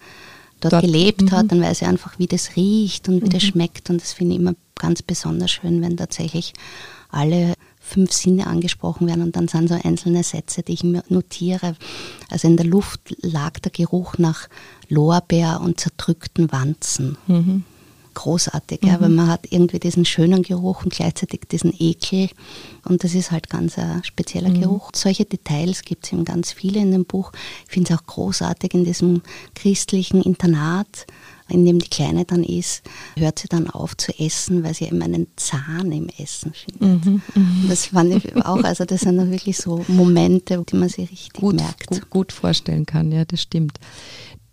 dort, 0.61 0.75
dort 0.75 0.84
gelebt 0.84 1.23
mhm. 1.23 1.30
hat, 1.32 1.50
dann 1.50 1.61
weiß 1.61 1.80
sie 1.80 1.87
einfach, 1.87 2.18
wie 2.18 2.26
das 2.26 2.56
riecht 2.56 3.08
und 3.08 3.23
wie 3.23 3.26
mhm. 3.26 3.30
das 3.30 3.42
schmeckt 3.42 3.90
und 3.90 4.00
das 4.00 4.12
finde 4.12 4.34
ich 4.34 4.40
immer 4.40 4.54
ganz 4.76 5.02
besonders 5.02 5.50
schön, 5.50 5.82
wenn 5.82 5.96
tatsächlich 5.96 6.52
alle 7.11 7.54
fünf 7.84 8.12
Sinne 8.12 8.46
angesprochen 8.46 9.06
werden 9.06 9.22
und 9.22 9.36
dann 9.36 9.46
sind 9.46 9.68
so 9.68 9.78
einzelne 9.82 10.24
Sätze, 10.24 10.62
die 10.62 10.72
ich 10.72 10.84
mir 10.84 11.04
notiere. 11.08 11.76
Also 12.30 12.48
in 12.48 12.56
der 12.56 12.66
Luft 12.66 13.14
lag 13.20 13.58
der 13.60 13.70
Geruch 13.70 14.18
nach 14.18 14.48
Lorbeer 14.88 15.60
und 15.62 15.78
zerdrückten 15.78 16.50
Wanzen. 16.50 17.18
Mhm. 17.26 17.64
Großartig, 18.14 18.82
mhm. 18.82 18.88
ja, 18.88 19.00
weil 19.00 19.10
man 19.10 19.28
hat 19.28 19.46
irgendwie 19.50 19.80
diesen 19.80 20.04
schönen 20.04 20.42
Geruch 20.42 20.84
und 20.84 20.94
gleichzeitig 20.94 21.42
diesen 21.50 21.74
Ekel 21.78 22.30
und 22.84 23.04
das 23.04 23.14
ist 23.14 23.30
halt 23.30 23.50
ganz 23.50 23.78
ein 23.78 24.02
spezieller 24.04 24.50
mhm. 24.50 24.60
Geruch. 24.60 24.90
Solche 24.94 25.24
Details 25.24 25.82
gibt 25.82 26.06
es 26.06 26.12
eben 26.12 26.24
ganz 26.24 26.52
viele 26.52 26.80
in 26.80 26.92
dem 26.92 27.04
Buch. 27.04 27.32
Ich 27.66 27.72
finde 27.72 27.92
es 27.92 27.98
auch 27.98 28.06
großartig 28.06 28.72
in 28.72 28.84
diesem 28.84 29.22
christlichen 29.54 30.22
Internat 30.22 31.06
in 31.54 31.64
dem 31.64 31.78
die 31.78 31.88
Kleine 31.88 32.25
dann 32.25 32.42
ist, 32.42 32.82
hört 33.16 33.38
sie 33.38 33.49
dann 33.49 33.70
auf 33.70 33.96
zu 33.96 34.12
essen, 34.18 34.64
weil 34.64 34.75
sie 34.75 34.84
eben 34.84 35.00
einen 35.02 35.28
Zahn 35.37 35.92
im 35.92 36.08
Essen 36.18 36.52
findet. 36.52 37.06
Mhm, 37.06 37.23
mh. 37.34 37.68
Das 37.68 37.87
fand 37.87 38.12
ich 38.14 38.37
auch, 38.44 38.62
also 38.64 38.84
das 38.84 39.02
sind 39.02 39.16
dann 39.16 39.30
wirklich 39.30 39.56
so 39.56 39.84
Momente, 39.88 40.62
die 40.68 40.76
man 40.76 40.88
sich 40.88 41.11
richtig 41.11 41.32
gut, 41.32 41.56
merkt. 41.56 41.87
Gut, 41.87 42.11
gut 42.11 42.32
vorstellen 42.32 42.87
kann, 42.87 43.12
ja, 43.12 43.25
das 43.25 43.40
stimmt. 43.40 43.78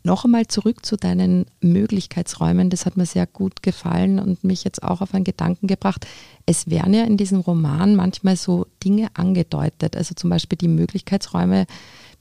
Noch 0.04 0.26
einmal 0.26 0.48
zurück 0.48 0.84
zu 0.84 0.98
deinen 0.98 1.46
Möglichkeitsräumen. 1.60 2.72
Das 2.72 2.88
hat 2.88 2.98
mir 2.98 3.06
sehr 3.06 3.28
gut 3.28 3.62
gefallen 3.62 4.18
und 4.18 4.44
mich 4.44 4.64
jetzt 4.64 4.82
auch 4.82 5.02
auf 5.02 5.14
einen 5.14 5.24
Gedanken 5.24 5.68
gebracht. 5.68 6.08
Es 6.48 6.70
werden 6.72 6.96
ja 6.96 7.04
in 7.04 7.18
diesem 7.18 7.40
Roman 7.40 7.96
manchmal 7.96 8.36
so 8.36 8.66
Dinge 8.84 9.10
angedeutet. 9.14 9.96
Also 9.96 10.16
zum 10.16 10.32
Beispiel 10.32 10.58
die 10.58 10.68
Möglichkeitsräume 10.68 11.68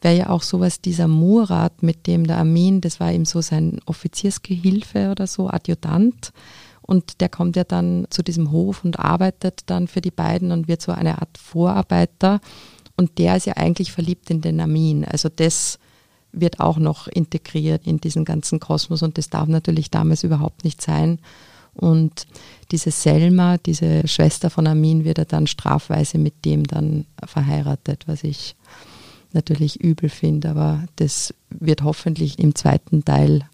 wäre 0.00 0.16
ja 0.16 0.28
auch 0.30 0.42
sowas, 0.42 0.80
dieser 0.80 1.08
Murat, 1.08 1.82
mit 1.82 2.06
dem 2.06 2.26
der 2.26 2.38
Amin, 2.38 2.80
das 2.80 3.00
war 3.00 3.12
eben 3.12 3.24
so 3.24 3.40
sein 3.40 3.80
Offiziersgehilfe 3.86 5.10
oder 5.10 5.26
so, 5.26 5.48
Adjutant. 5.48 6.32
Und 6.82 7.20
der 7.20 7.28
kommt 7.28 7.56
ja 7.56 7.64
dann 7.64 8.06
zu 8.10 8.22
diesem 8.22 8.50
Hof 8.50 8.84
und 8.84 8.98
arbeitet 8.98 9.62
dann 9.66 9.86
für 9.86 10.00
die 10.00 10.10
beiden 10.10 10.50
und 10.50 10.66
wird 10.66 10.82
so 10.82 10.92
eine 10.92 11.20
Art 11.20 11.38
Vorarbeiter. 11.38 12.40
Und 12.96 13.18
der 13.18 13.36
ist 13.36 13.46
ja 13.46 13.56
eigentlich 13.56 13.92
verliebt 13.92 14.30
in 14.30 14.40
den 14.40 14.60
Amin. 14.60 15.04
Also 15.04 15.28
das 15.28 15.78
wird 16.32 16.60
auch 16.60 16.78
noch 16.78 17.06
integriert 17.08 17.86
in 17.86 17.98
diesen 17.98 18.24
ganzen 18.24 18.60
Kosmos 18.60 19.02
und 19.02 19.18
das 19.18 19.30
darf 19.30 19.48
natürlich 19.48 19.90
damals 19.90 20.24
überhaupt 20.24 20.64
nicht 20.64 20.82
sein. 20.82 21.18
Und 21.74 22.26
diese 22.72 22.90
Selma, 22.90 23.56
diese 23.58 24.06
Schwester 24.06 24.50
von 24.50 24.66
Amin, 24.66 25.04
wird 25.04 25.18
er 25.18 25.24
dann 25.24 25.46
strafweise 25.46 26.18
mit 26.18 26.44
dem 26.44 26.64
dann 26.64 27.06
verheiratet, 27.24 28.04
was 28.06 28.24
ich 28.24 28.56
natürlich 29.34 29.80
übel 29.80 30.08
finde, 30.08 30.50
aber 30.50 30.84
das 30.96 31.34
wird 31.50 31.82
hoffentlich 31.82 32.38
im 32.38 32.54
zweiten 32.54 33.04
Teil 33.04 33.48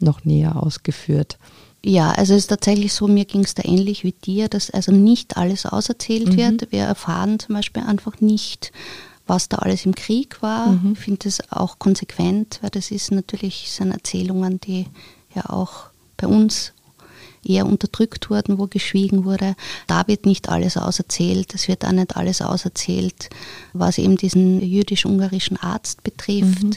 noch 0.00 0.24
näher 0.24 0.62
ausgeführt. 0.62 1.38
Ja, 1.84 2.10
also 2.10 2.34
es 2.34 2.40
ist 2.40 2.48
tatsächlich 2.48 2.92
so, 2.92 3.06
mir 3.06 3.24
ging 3.24 3.44
es 3.44 3.54
da 3.54 3.62
ähnlich 3.64 4.04
wie 4.04 4.12
dir, 4.12 4.48
dass 4.48 4.70
also 4.70 4.92
nicht 4.92 5.36
alles 5.36 5.64
auserzählt 5.64 6.32
mhm. 6.32 6.36
wird. 6.36 6.72
Wir 6.72 6.84
erfahren 6.84 7.38
zum 7.38 7.54
Beispiel 7.54 7.82
einfach 7.82 8.20
nicht, 8.20 8.72
was 9.26 9.48
da 9.48 9.58
alles 9.58 9.86
im 9.86 9.94
Krieg 9.94 10.42
war. 10.42 10.68
Mhm. 10.68 10.92
Ich 10.92 10.98
finde 10.98 11.20
das 11.24 11.52
auch 11.52 11.78
konsequent, 11.78 12.58
weil 12.62 12.70
das 12.70 12.90
ist 12.90 13.12
natürlich 13.12 13.70
sind 13.70 13.92
Erzählungen, 13.92 14.60
die 14.60 14.86
ja 15.34 15.50
auch 15.50 15.90
bei 16.16 16.26
uns 16.26 16.72
eher 17.44 17.66
unterdrückt 17.66 18.30
wurden, 18.30 18.58
wo 18.58 18.66
geschwiegen 18.66 19.24
wurde. 19.24 19.54
Da 19.86 20.06
wird 20.06 20.26
nicht 20.26 20.48
alles 20.48 20.76
auserzählt, 20.76 21.54
es 21.54 21.68
wird 21.68 21.84
auch 21.84 21.92
nicht 21.92 22.16
alles 22.16 22.42
auserzählt, 22.42 23.30
was 23.72 23.98
eben 23.98 24.16
diesen 24.16 24.60
jüdisch-ungarischen 24.60 25.56
Arzt 25.56 26.02
betrifft. 26.02 26.62
Mhm 26.62 26.76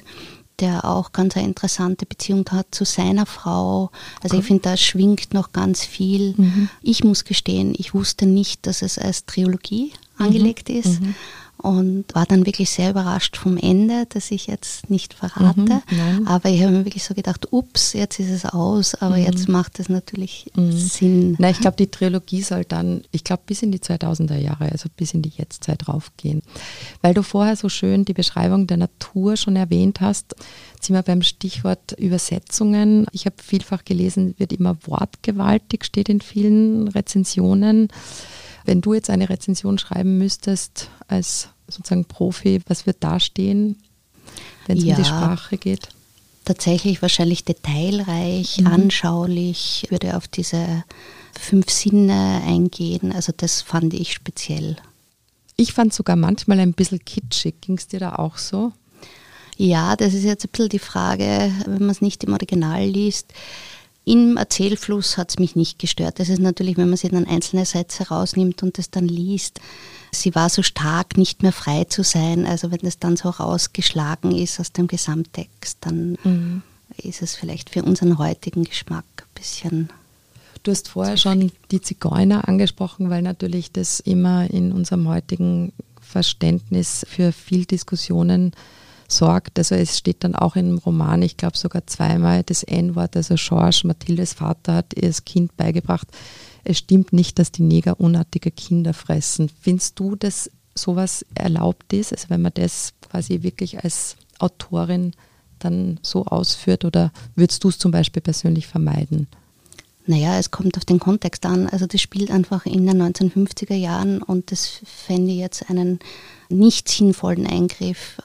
der 0.61 0.85
auch 0.85 1.11
ganz 1.11 1.35
eine 1.35 1.47
interessante 1.47 2.05
Beziehung 2.05 2.45
hat 2.51 2.67
zu 2.71 2.85
seiner 2.85 3.25
Frau. 3.25 3.89
Also 4.21 4.37
ich 4.37 4.45
finde, 4.45 4.61
da 4.61 4.77
schwingt 4.77 5.33
noch 5.33 5.51
ganz 5.51 5.83
viel. 5.83 6.35
Mhm. 6.37 6.69
Ich 6.81 7.03
muss 7.03 7.25
gestehen, 7.25 7.73
ich 7.75 7.93
wusste 7.93 8.25
nicht, 8.27 8.67
dass 8.67 8.81
es 8.81 8.97
als 8.97 9.25
Trilogie 9.25 9.91
mhm. 10.17 10.25
angelegt 10.25 10.69
ist. 10.69 11.01
Mhm. 11.01 11.15
Und 11.61 12.05
war 12.15 12.25
dann 12.25 12.45
wirklich 12.45 12.69
sehr 12.71 12.89
überrascht 12.89 13.37
vom 13.37 13.55
Ende, 13.57 14.05
das 14.09 14.31
ich 14.31 14.47
jetzt 14.47 14.89
nicht 14.89 15.13
verrate. 15.13 15.81
Mhm, 15.91 16.27
aber 16.27 16.49
ich 16.49 16.63
habe 16.63 16.71
mir 16.71 16.85
wirklich 16.85 17.03
so 17.03 17.13
gedacht, 17.13 17.51
ups, 17.51 17.93
jetzt 17.93 18.19
ist 18.19 18.31
es 18.31 18.45
aus, 18.45 18.95
aber 18.95 19.17
mhm. 19.17 19.25
jetzt 19.25 19.47
macht 19.47 19.79
es 19.79 19.87
natürlich 19.87 20.51
mhm. 20.55 20.71
Sinn. 20.71 21.35
Na, 21.37 21.49
ich 21.51 21.59
glaube, 21.59 21.77
die 21.77 21.91
Trilogie 21.91 22.41
soll 22.41 22.65
dann, 22.65 23.03
ich 23.11 23.23
glaube, 23.23 23.43
bis 23.45 23.61
in 23.61 23.71
die 23.71 23.79
2000er 23.79 24.37
Jahre, 24.37 24.71
also 24.71 24.89
bis 24.95 25.13
in 25.13 25.21
die 25.21 25.31
Jetztzeit 25.35 25.87
raufgehen. 25.87 26.41
Weil 27.01 27.13
du 27.13 27.21
vorher 27.21 27.55
so 27.55 27.69
schön 27.69 28.05
die 28.05 28.13
Beschreibung 28.13 28.65
der 28.65 28.77
Natur 28.77 29.37
schon 29.37 29.55
erwähnt 29.55 30.01
hast, 30.01 30.35
sind 30.79 30.95
wir 30.95 31.03
beim 31.03 31.21
Stichwort 31.21 31.91
Übersetzungen. 31.97 33.05
Ich 33.11 33.25
habe 33.25 33.35
vielfach 33.41 33.85
gelesen, 33.85 34.33
wird 34.37 34.51
immer 34.51 34.77
wortgewaltig, 34.85 35.85
steht 35.85 36.09
in 36.09 36.21
vielen 36.21 36.87
Rezensionen. 36.87 37.89
Wenn 38.65 38.81
du 38.81 38.93
jetzt 38.93 39.09
eine 39.09 39.29
Rezension 39.29 39.77
schreiben 39.77 40.17
müsstest 40.17 40.89
als 41.07 41.49
sozusagen 41.67 42.05
Profi, 42.05 42.61
was 42.67 42.85
wird 42.85 42.97
da 42.99 43.19
stehen, 43.19 43.77
wenn 44.67 44.77
es 44.77 44.83
ja, 44.83 44.95
um 44.95 45.01
die 45.01 45.07
Sprache 45.07 45.57
geht? 45.57 45.89
Tatsächlich 46.45 47.01
wahrscheinlich 47.01 47.45
detailreich, 47.45 48.59
mhm. 48.59 48.67
anschaulich, 48.67 49.87
würde 49.89 50.17
auf 50.17 50.27
diese 50.27 50.83
fünf 51.39 51.69
Sinne 51.69 52.41
eingehen. 52.45 53.11
Also 53.11 53.31
das 53.35 53.61
fand 53.61 53.93
ich 53.93 54.13
speziell. 54.13 54.75
Ich 55.55 55.73
fand 55.73 55.93
sogar 55.93 56.15
manchmal 56.15 56.59
ein 56.59 56.73
bisschen 56.73 57.03
kitschig. 57.03 57.61
Ging 57.61 57.77
es 57.77 57.87
dir 57.87 57.99
da 57.99 58.15
auch 58.15 58.37
so? 58.37 58.73
Ja, 59.57 59.95
das 59.95 60.13
ist 60.13 60.23
jetzt 60.23 60.45
ein 60.45 60.49
bisschen 60.49 60.69
die 60.69 60.79
Frage, 60.79 61.51
wenn 61.65 61.79
man 61.79 61.91
es 61.91 62.01
nicht 62.01 62.23
im 62.23 62.33
Original 62.33 62.83
liest. 62.83 63.33
Im 64.03 64.37
Erzählfluss 64.37 65.17
hat 65.17 65.29
es 65.29 65.39
mich 65.39 65.55
nicht 65.55 65.77
gestört. 65.77 66.19
Das 66.19 66.29
ist 66.29 66.39
natürlich, 66.39 66.77
wenn 66.77 66.89
man 66.89 66.97
sich 66.97 67.11
dann 67.11 67.27
einzelne 67.27 67.65
Sätze 67.65 68.07
rausnimmt 68.07 68.63
und 68.63 68.77
das 68.77 68.89
dann 68.89 69.07
liest. 69.07 69.59
Sie 70.11 70.33
war 70.33 70.49
so 70.49 70.63
stark, 70.63 71.17
nicht 71.17 71.43
mehr 71.43 71.51
frei 71.51 71.83
zu 71.83 72.03
sein. 72.03 72.47
Also 72.47 72.71
wenn 72.71 72.79
das 72.79 72.97
dann 72.97 73.15
so 73.15 73.29
rausgeschlagen 73.29 74.31
ist 74.35 74.59
aus 74.59 74.71
dem 74.71 74.87
Gesamttext, 74.87 75.77
dann 75.81 76.17
mhm. 76.23 76.63
ist 76.97 77.21
es 77.21 77.35
vielleicht 77.35 77.69
für 77.69 77.83
unseren 77.83 78.17
heutigen 78.17 78.63
Geschmack 78.63 79.05
ein 79.17 79.35
bisschen. 79.35 79.89
Du 80.63 80.71
hast 80.71 80.89
vorher 80.89 81.17
schon 81.17 81.51
die 81.71 81.81
Zigeuner 81.81 82.47
angesprochen, 82.47 83.09
weil 83.09 83.21
natürlich 83.21 83.71
das 83.71 83.99
immer 83.99 84.49
in 84.49 84.71
unserem 84.71 85.07
heutigen 85.07 85.73
Verständnis 86.01 87.05
für 87.09 87.31
viel 87.31 87.65
Diskussionen 87.65 88.51
sorgt. 89.11 89.57
Also 89.59 89.75
es 89.75 89.97
steht 89.97 90.23
dann 90.23 90.35
auch 90.35 90.55
im 90.55 90.77
Roman, 90.77 91.21
ich 91.21 91.37
glaube 91.37 91.57
sogar 91.57 91.85
zweimal 91.87 92.43
das 92.43 92.63
N-Wort, 92.63 93.15
also 93.15 93.35
George, 93.35 93.81
Mathildes 93.83 94.33
Vater 94.33 94.75
hat 94.75 94.93
ihr 94.95 95.07
das 95.07 95.25
Kind 95.25 95.55
beigebracht. 95.57 96.07
Es 96.63 96.77
stimmt 96.77 97.13
nicht, 97.13 97.39
dass 97.39 97.51
die 97.51 97.63
Neger 97.63 97.99
unartige 97.99 98.51
Kinder 98.51 98.93
fressen. 98.93 99.49
Findest 99.61 99.99
du, 99.99 100.15
dass 100.15 100.49
sowas 100.75 101.25
erlaubt 101.35 101.91
ist, 101.93 102.13
also 102.13 102.29
wenn 102.29 102.41
man 102.41 102.53
das 102.53 102.93
quasi 103.01 103.43
wirklich 103.43 103.83
als 103.83 104.15
Autorin 104.39 105.13
dann 105.59 105.99
so 106.01 106.25
ausführt 106.25 106.85
oder 106.85 107.11
würdest 107.35 107.63
du 107.63 107.69
es 107.69 107.77
zum 107.77 107.91
Beispiel 107.91 108.21
persönlich 108.21 108.67
vermeiden? 108.67 109.27
Naja, 110.07 110.39
es 110.39 110.49
kommt 110.49 110.77
auf 110.77 110.85
den 110.85 110.99
Kontext 110.99 111.45
an. 111.45 111.67
Also 111.69 111.85
das 111.85 112.01
spielt 112.01 112.31
einfach 112.31 112.65
in 112.65 112.87
den 112.87 113.01
1950er 113.01 113.75
Jahren 113.75 114.21
und 114.23 114.51
das 114.51 114.81
fände 114.83 115.31
ich 115.31 115.37
jetzt 115.37 115.69
einen 115.69 115.99
nicht 116.49 116.89
sinnvollen 116.89 117.45
Eingriff 117.45 118.17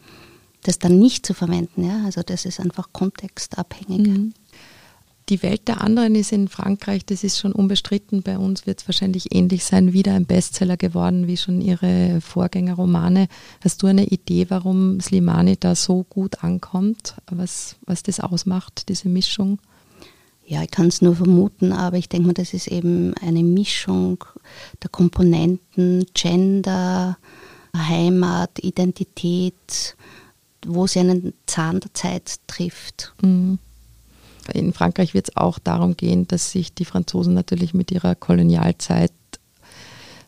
das 0.67 0.79
dann 0.79 0.99
nicht 0.99 1.25
zu 1.27 1.35
verwenden. 1.35 1.85
Ja? 1.85 2.05
Also 2.05 2.23
das 2.23 2.45
ist 2.45 2.61
einfach 2.61 2.89
kontextabhängig. 2.93 4.07
Mhm. 4.07 4.33
Die 5.29 5.43
Welt 5.43 5.67
der 5.67 5.81
anderen 5.81 6.15
ist 6.15 6.31
in 6.31 6.47
Frankreich, 6.47 7.05
das 7.05 7.25
ist 7.25 7.39
schon 7.39 7.51
unbestritten. 7.51 8.23
Bei 8.23 8.39
uns 8.39 8.65
wird 8.65 8.81
es 8.81 8.87
wahrscheinlich 8.87 9.35
ähnlich 9.35 9.65
sein, 9.65 9.93
wieder 9.93 10.15
ein 10.15 10.25
Bestseller 10.25 10.77
geworden 10.77 11.27
wie 11.27 11.37
schon 11.37 11.61
ihre 11.61 12.21
Vorgängerromane. 12.21 13.27
Hast 13.61 13.83
du 13.83 13.89
eine 13.89 14.07
Idee, 14.07 14.47
warum 14.51 15.01
Slimani 15.01 15.57
da 15.59 15.75
so 15.75 16.05
gut 16.09 16.45
ankommt? 16.45 17.17
Was, 17.29 17.75
was 17.87 18.05
das 18.05 18.21
ausmacht, 18.21 18.89
diese 18.89 19.09
Mischung? 19.09 19.59
Ja, 20.47 20.63
ich 20.63 20.71
kann 20.71 20.87
es 20.87 21.03
nur 21.03 21.17
vermuten, 21.17 21.73
aber 21.73 21.97
ich 21.97 22.09
denke 22.09 22.29
mal, 22.29 22.33
das 22.33 22.55
ist 22.55 22.69
eben 22.69 23.13
eine 23.15 23.43
Mischung 23.43 24.23
der 24.81 24.91
Komponenten 24.91 26.07
Gender, 26.15 27.19
Heimat, 27.77 28.61
Identität, 28.61 29.97
wo 30.67 30.87
sie 30.87 31.01
einen 31.01 31.35
Zahn 31.47 31.81
der 31.81 31.93
Zeit 31.95 32.37
trifft. 32.47 33.15
Mhm. 33.23 33.59
In 34.53 34.73
Frankreich 34.73 35.15
wird 35.15 35.29
es 35.29 35.37
auch 35.37 35.59
darum 35.59 35.97
gehen, 35.97 36.29
dass 36.29 36.53
sich 36.53 36.73
die 36.73 36.85
Franzosen 36.85 37.35
natürlich 37.35 37.75
mit 37.75 37.91
ihrer 37.91 38.15
Kolonialzeit, 38.15 39.13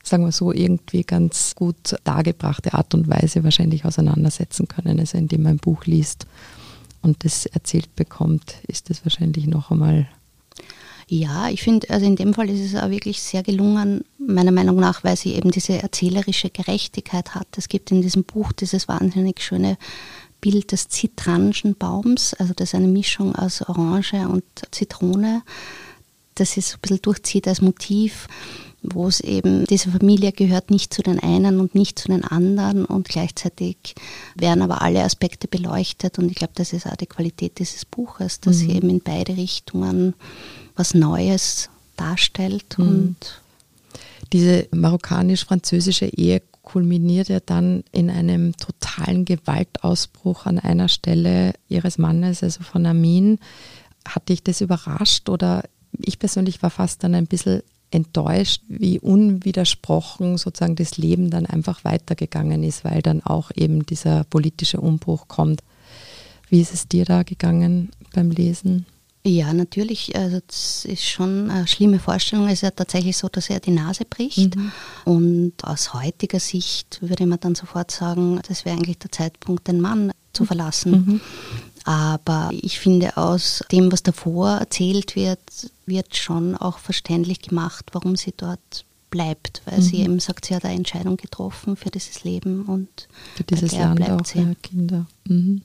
sagen 0.02 0.24
wir 0.24 0.32
so, 0.32 0.52
irgendwie 0.52 1.02
ganz 1.02 1.54
gut 1.54 1.96
dargebrachte 2.04 2.74
Art 2.74 2.94
und 2.94 3.08
Weise 3.08 3.44
wahrscheinlich 3.44 3.84
auseinandersetzen 3.84 4.66
können. 4.66 4.98
Also 4.98 5.18
indem 5.18 5.44
man 5.44 5.52
ein 5.52 5.58
Buch 5.58 5.84
liest 5.84 6.26
und 7.02 7.24
das 7.24 7.46
erzählt 7.46 7.94
bekommt, 7.94 8.56
ist 8.66 8.90
das 8.90 9.04
wahrscheinlich 9.04 9.46
noch 9.46 9.70
einmal 9.70 10.08
ja, 11.10 11.48
ich 11.48 11.62
finde, 11.62 11.88
also 11.88 12.04
in 12.04 12.16
dem 12.16 12.34
Fall 12.34 12.50
ist 12.50 12.60
es 12.60 12.78
auch 12.78 12.90
wirklich 12.90 13.22
sehr 13.22 13.42
gelungen, 13.42 14.04
meiner 14.18 14.52
Meinung 14.52 14.76
nach, 14.76 15.04
weil 15.04 15.16
sie 15.16 15.34
eben 15.34 15.50
diese 15.50 15.82
erzählerische 15.82 16.50
Gerechtigkeit 16.50 17.34
hat. 17.34 17.46
Es 17.56 17.70
gibt 17.70 17.90
in 17.90 18.02
diesem 18.02 18.24
Buch 18.24 18.52
dieses 18.52 18.88
wahnsinnig 18.88 19.40
schöne 19.40 19.78
Bild 20.40 20.72
des 20.72 20.88
Zitrangenbaums, 20.88 22.34
also 22.34 22.54
das 22.54 22.70
ist 22.70 22.74
eine 22.74 22.88
Mischung 22.88 23.34
aus 23.34 23.62
Orange 23.62 24.28
und 24.28 24.44
Zitrone. 24.70 25.42
Das 26.34 26.56
ist 26.56 26.74
ein 26.74 26.80
bisschen 26.80 27.02
durchzieht 27.02 27.48
als 27.48 27.60
Motiv, 27.60 28.28
wo 28.82 29.08
es 29.08 29.20
eben, 29.20 29.64
diese 29.64 29.90
Familie 29.90 30.30
gehört 30.32 30.70
nicht 30.70 30.94
zu 30.94 31.02
den 31.02 31.18
einen 31.18 31.58
und 31.58 31.74
nicht 31.74 31.98
zu 31.98 32.08
den 32.08 32.24
anderen 32.24 32.84
und 32.84 33.08
gleichzeitig 33.08 33.76
werden 34.36 34.62
aber 34.62 34.82
alle 34.82 35.02
Aspekte 35.02 35.48
beleuchtet 35.48 36.18
und 36.18 36.30
ich 36.30 36.36
glaube, 36.36 36.52
das 36.54 36.72
ist 36.72 36.86
auch 36.86 36.96
die 36.96 37.06
Qualität 37.06 37.58
dieses 37.58 37.84
Buches, 37.84 38.40
dass 38.40 38.56
mhm. 38.56 38.60
sie 38.60 38.70
eben 38.70 38.90
in 38.90 39.00
beide 39.00 39.36
Richtungen 39.36 40.14
was 40.76 40.94
Neues 40.94 41.70
darstellt 41.96 42.78
mhm. 42.78 42.88
und 42.88 43.42
diese 44.32 44.68
marokkanisch-französische 44.72 46.06
Ehe 46.06 46.42
kulminiert 46.68 47.28
ja 47.28 47.40
dann 47.40 47.82
in 47.92 48.10
einem 48.10 48.54
totalen 48.56 49.24
Gewaltausbruch 49.24 50.44
an 50.44 50.58
einer 50.58 50.88
Stelle 50.88 51.54
ihres 51.68 51.96
Mannes, 51.96 52.42
also 52.42 52.62
von 52.62 52.84
Amin. 52.84 53.38
Hat 54.06 54.28
dich 54.28 54.42
das 54.42 54.60
überrascht 54.60 55.30
oder 55.30 55.64
ich 55.98 56.18
persönlich 56.18 56.62
war 56.62 56.68
fast 56.68 57.02
dann 57.02 57.14
ein 57.14 57.26
bisschen 57.26 57.62
enttäuscht, 57.90 58.62
wie 58.68 59.00
unwidersprochen 59.00 60.36
sozusagen 60.36 60.76
das 60.76 60.98
Leben 60.98 61.30
dann 61.30 61.46
einfach 61.46 61.84
weitergegangen 61.84 62.62
ist, 62.62 62.84
weil 62.84 63.00
dann 63.00 63.22
auch 63.22 63.50
eben 63.54 63.86
dieser 63.86 64.24
politische 64.24 64.78
Umbruch 64.78 65.26
kommt. 65.26 65.62
Wie 66.50 66.60
ist 66.60 66.74
es 66.74 66.86
dir 66.86 67.06
da 67.06 67.22
gegangen 67.22 67.90
beim 68.12 68.30
Lesen? 68.30 68.84
Ja, 69.24 69.52
natürlich. 69.52 70.16
Also 70.16 70.40
das 70.46 70.84
ist 70.84 71.04
schon 71.04 71.50
eine 71.50 71.66
schlimme 71.66 71.98
Vorstellung. 71.98 72.46
Es 72.46 72.54
ist 72.54 72.62
ja 72.62 72.70
tatsächlich 72.70 73.16
so, 73.16 73.28
dass 73.28 73.50
er 73.50 73.60
die 73.60 73.72
Nase 73.72 74.04
bricht. 74.04 74.56
Mhm. 74.56 74.72
Und 75.04 75.52
aus 75.62 75.92
heutiger 75.92 76.40
Sicht 76.40 76.98
würde 77.02 77.26
man 77.26 77.40
dann 77.40 77.54
sofort 77.54 77.90
sagen, 77.90 78.40
das 78.48 78.64
wäre 78.64 78.76
eigentlich 78.76 78.98
der 78.98 79.12
Zeitpunkt, 79.12 79.68
den 79.68 79.80
Mann 79.80 80.12
zu 80.32 80.44
verlassen. 80.44 80.92
Mhm. 80.92 81.20
Aber 81.84 82.50
ich 82.52 82.78
finde, 82.78 83.16
aus 83.16 83.64
dem, 83.72 83.90
was 83.90 84.02
davor 84.02 84.50
erzählt 84.50 85.16
wird, 85.16 85.40
wird 85.86 86.16
schon 86.16 86.54
auch 86.54 86.78
verständlich 86.78 87.40
gemacht, 87.40 87.86
warum 87.92 88.16
sie 88.16 88.34
dort 88.36 88.84
bleibt, 89.10 89.62
weil 89.64 89.78
mhm. 89.78 89.82
sie 89.82 89.96
eben 89.96 90.20
sagt, 90.20 90.44
sie 90.44 90.54
hat 90.54 90.64
eine 90.64 90.74
Entscheidung 90.74 91.16
getroffen 91.16 91.76
für 91.76 91.90
dieses 91.90 92.24
Leben 92.24 92.66
und 92.66 93.08
für 93.36 93.44
dieses 93.44 93.72
Land 93.72 93.96
bleibt 93.96 94.20
auch, 94.20 94.26
sie. 94.26 94.54
Kinder. 94.62 95.06
Mhm. 95.26 95.62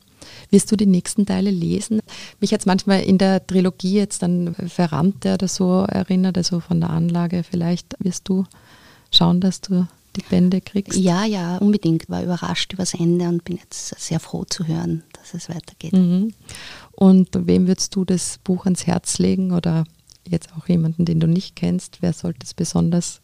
Wirst 0.50 0.72
du 0.72 0.76
die 0.76 0.86
nächsten 0.86 1.26
Teile 1.26 1.52
lesen? 1.52 2.00
Mich 2.40 2.52
jetzt 2.52 2.66
manchmal 2.66 3.02
in 3.02 3.18
der 3.18 3.46
Trilogie 3.46 3.96
jetzt 3.96 4.24
an 4.24 4.56
Verrannte 4.68 5.34
oder 5.34 5.48
so 5.48 5.82
erinnert, 5.82 6.38
also 6.38 6.60
von 6.60 6.80
der 6.80 6.90
Anlage. 6.90 7.44
Vielleicht 7.44 7.96
wirst 8.00 8.30
du 8.30 8.46
schauen, 9.12 9.42
dass 9.42 9.62
du 9.62 9.88
die 10.16 10.24
Bände 10.30 10.62
kriegst? 10.62 10.98
Ja, 11.00 11.26
ja, 11.26 11.58
unbedingt. 11.58 12.10
War 12.10 12.24
überrascht 12.24 12.74
über 12.74 12.84
das 12.84 12.94
Ende 12.94 13.28
und 13.28 13.44
bin 13.44 13.58
jetzt 13.58 14.00
sehr 14.00 14.20
froh 14.20 14.46
zu 14.46 14.68
hören, 14.68 15.04
dass 15.14 15.34
es 15.34 15.50
weitergeht. 15.50 15.94
Mhm. 15.94 16.34
Und 16.92 17.30
wem 17.34 17.68
würdest 17.68 17.96
du 17.96 18.06
das 18.06 18.40
Buch 18.44 18.66
ans 18.66 18.86
Herz 18.86 19.18
legen 19.18 19.52
oder 19.52 19.86
jetzt 20.28 20.50
auch 20.58 20.68
jemanden, 20.68 21.06
den 21.06 21.20
du 21.20 21.28
nicht 21.28 21.56
kennst? 21.56 22.02
Wer 22.02 22.14
sollte 22.14 22.46
es 22.46 22.54
besonders 22.54 23.22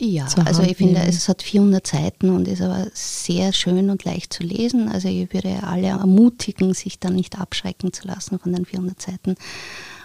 ja, 0.00 0.28
also 0.44 0.62
ich 0.62 0.76
finde, 0.76 1.00
es 1.00 1.28
hat 1.28 1.42
400 1.42 1.84
Seiten 1.84 2.30
und 2.30 2.46
ist 2.46 2.62
aber 2.62 2.86
sehr 2.94 3.52
schön 3.52 3.90
und 3.90 4.04
leicht 4.04 4.32
zu 4.32 4.44
lesen. 4.44 4.88
Also 4.88 5.08
ich 5.08 5.32
würde 5.32 5.62
alle 5.64 5.88
ermutigen, 5.88 6.72
sich 6.72 7.00
da 7.00 7.10
nicht 7.10 7.40
abschrecken 7.40 7.92
zu 7.92 8.06
lassen 8.06 8.38
von 8.38 8.52
den 8.52 8.64
400 8.64 9.00
Seiten. 9.00 9.34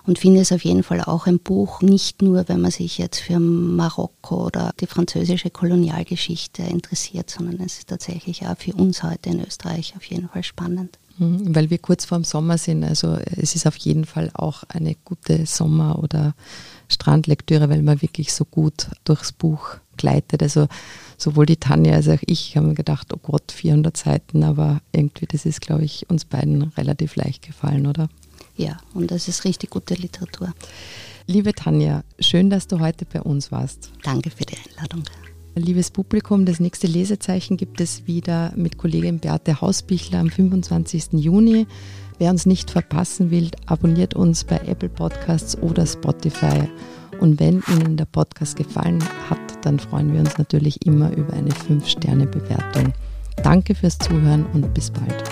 Und 0.06 0.20
finde 0.20 0.42
es 0.42 0.52
auf 0.52 0.66
jeden 0.66 0.84
Fall 0.84 1.02
auch 1.02 1.28
ein 1.28 1.40
Buch, 1.40 1.82
nicht 1.82 2.22
nur, 2.22 2.50
wenn 2.50 2.60
man 2.60 2.72
sich 2.72 2.98
jetzt 2.98 3.20
für 3.20 3.40
Marokko 3.40 4.48
oder 4.48 4.74
die 4.82 4.88
französische 4.88 5.50
Kolonialgeschichte 5.50 6.64
interessiert, 6.64 7.30
sondern 7.30 7.62
es 7.62 7.78
ist 7.78 7.88
tatsächlich 7.88 8.46
auch 8.46 8.58
für 8.58 8.74
uns 8.74 9.04
heute 9.04 9.30
in 9.30 9.46
Österreich 9.46 9.94
auf 9.96 10.04
jeden 10.06 10.28
Fall 10.28 10.44
spannend. 10.44 10.98
Mhm, 11.20 11.56
weil 11.56 11.70
wir 11.70 11.78
kurz 11.78 12.06
vor 12.06 12.18
dem 12.18 12.26
Sommer 12.26 12.58
sind, 12.58 12.84
also 12.84 13.18
es 13.38 13.56
ist 13.56 13.68
auf 13.68 13.78
jeden 13.78 14.06
Fall 14.06 14.32
auch 14.34 14.64
eine 14.68 14.96
gute 15.06 15.46
Sommer- 15.46 16.00
oder 16.00 16.34
Strandlektüre, 16.90 17.70
weil 17.70 17.82
man 17.82 18.02
wirklich 18.02 18.34
so 18.34 18.44
gut 18.44 18.88
durchs 19.06 19.32
Buch 19.32 19.78
begleitet. 19.96 20.44
Also 20.44 20.68
sowohl 21.18 21.46
die 21.46 21.58
Tanja 21.58 21.94
als 21.94 22.10
auch 22.10 22.22
ich 22.26 22.58
haben 22.58 22.76
gedacht, 22.76 23.14
oh 23.14 23.20
Gott, 23.22 23.52
400 23.52 23.96
Seiten, 23.96 24.44
aber 24.44 24.82
irgendwie, 24.92 25.26
das 25.26 25.46
ist, 25.46 25.62
glaube 25.62 25.84
ich, 25.84 26.10
uns 26.10 26.26
beiden 26.26 26.64
relativ 26.78 27.16
leicht 27.16 27.42
gefallen, 27.42 27.88
oder? 27.88 28.10
Ja, 28.56 28.78
und 28.94 29.12
das 29.12 29.28
ist 29.28 29.46
richtig 29.46 29.72
gute 29.72 29.96
Literatur. 29.96 30.54
Liebe 31.26 31.54
Tanja, 31.54 32.04
schön, 32.20 32.50
dass 32.50 32.68
du 32.68 32.80
heute 32.80 33.06
bei 33.06 33.22
uns 33.22 33.52
warst. 33.52 33.92
Danke 34.04 34.30
für 34.30 34.46
die 34.46 34.58
Einladung. 34.58 35.04
Liebes 35.56 35.92
Publikum, 35.92 36.46
das 36.46 36.60
nächste 36.60 36.88
Lesezeichen 36.88 37.58
gibt 37.58 37.80
es 37.80 38.08
wieder 38.08 38.52
mit 38.56 38.78
Kollegin 38.78 39.20
Beate 39.20 39.62
Hausbichler 39.62 40.20
am 40.20 40.30
25. 40.30 41.14
Juni. 41.14 41.68
Wer 42.18 42.32
uns 42.32 42.46
nicht 42.46 42.72
verpassen 42.72 43.32
will, 43.32 43.52
abonniert 43.68 44.16
uns 44.16 44.44
bei 44.44 44.58
Apple 44.66 44.90
Podcasts 44.90 45.58
oder 45.58 45.86
Spotify. 45.86 46.68
Und 47.20 47.40
wenn 47.40 47.64
Ihnen 47.68 47.98
der 47.98 48.06
Podcast 48.06 48.56
gefallen 48.56 49.04
hat, 49.30 49.43
dann 49.66 49.80
freuen 49.80 50.14
wir 50.14 50.20
uns 50.20 50.38
natürlich 50.38 50.86
immer 50.86 51.12
über 51.16 51.34
eine 51.34 51.52
5-Sterne-Bewertung. 51.52 52.94
Danke 53.38 53.76
fürs 53.76 53.98
Zuhören 53.98 54.46
und 54.54 54.74
bis 54.74 54.92
bald. 54.92 55.24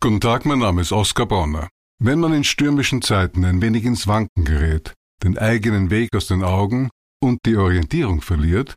Guten 0.00 0.20
Tag, 0.20 0.46
mein 0.46 0.60
Name 0.60 0.82
ist 0.82 0.92
Oskar 0.92 1.26
Bonner. 1.26 1.68
Wenn 1.98 2.20
man 2.20 2.32
in 2.32 2.44
stürmischen 2.44 3.02
Zeiten 3.02 3.44
ein 3.44 3.60
wenig 3.60 3.84
ins 3.84 4.06
Wanken 4.06 4.44
gerät, 4.44 4.94
den 5.24 5.36
eigenen 5.36 5.90
Weg 5.90 6.14
aus 6.14 6.28
den 6.28 6.44
Augen 6.44 6.90
und 7.20 7.40
die 7.44 7.56
Orientierung 7.56 8.20
verliert, 8.20 8.76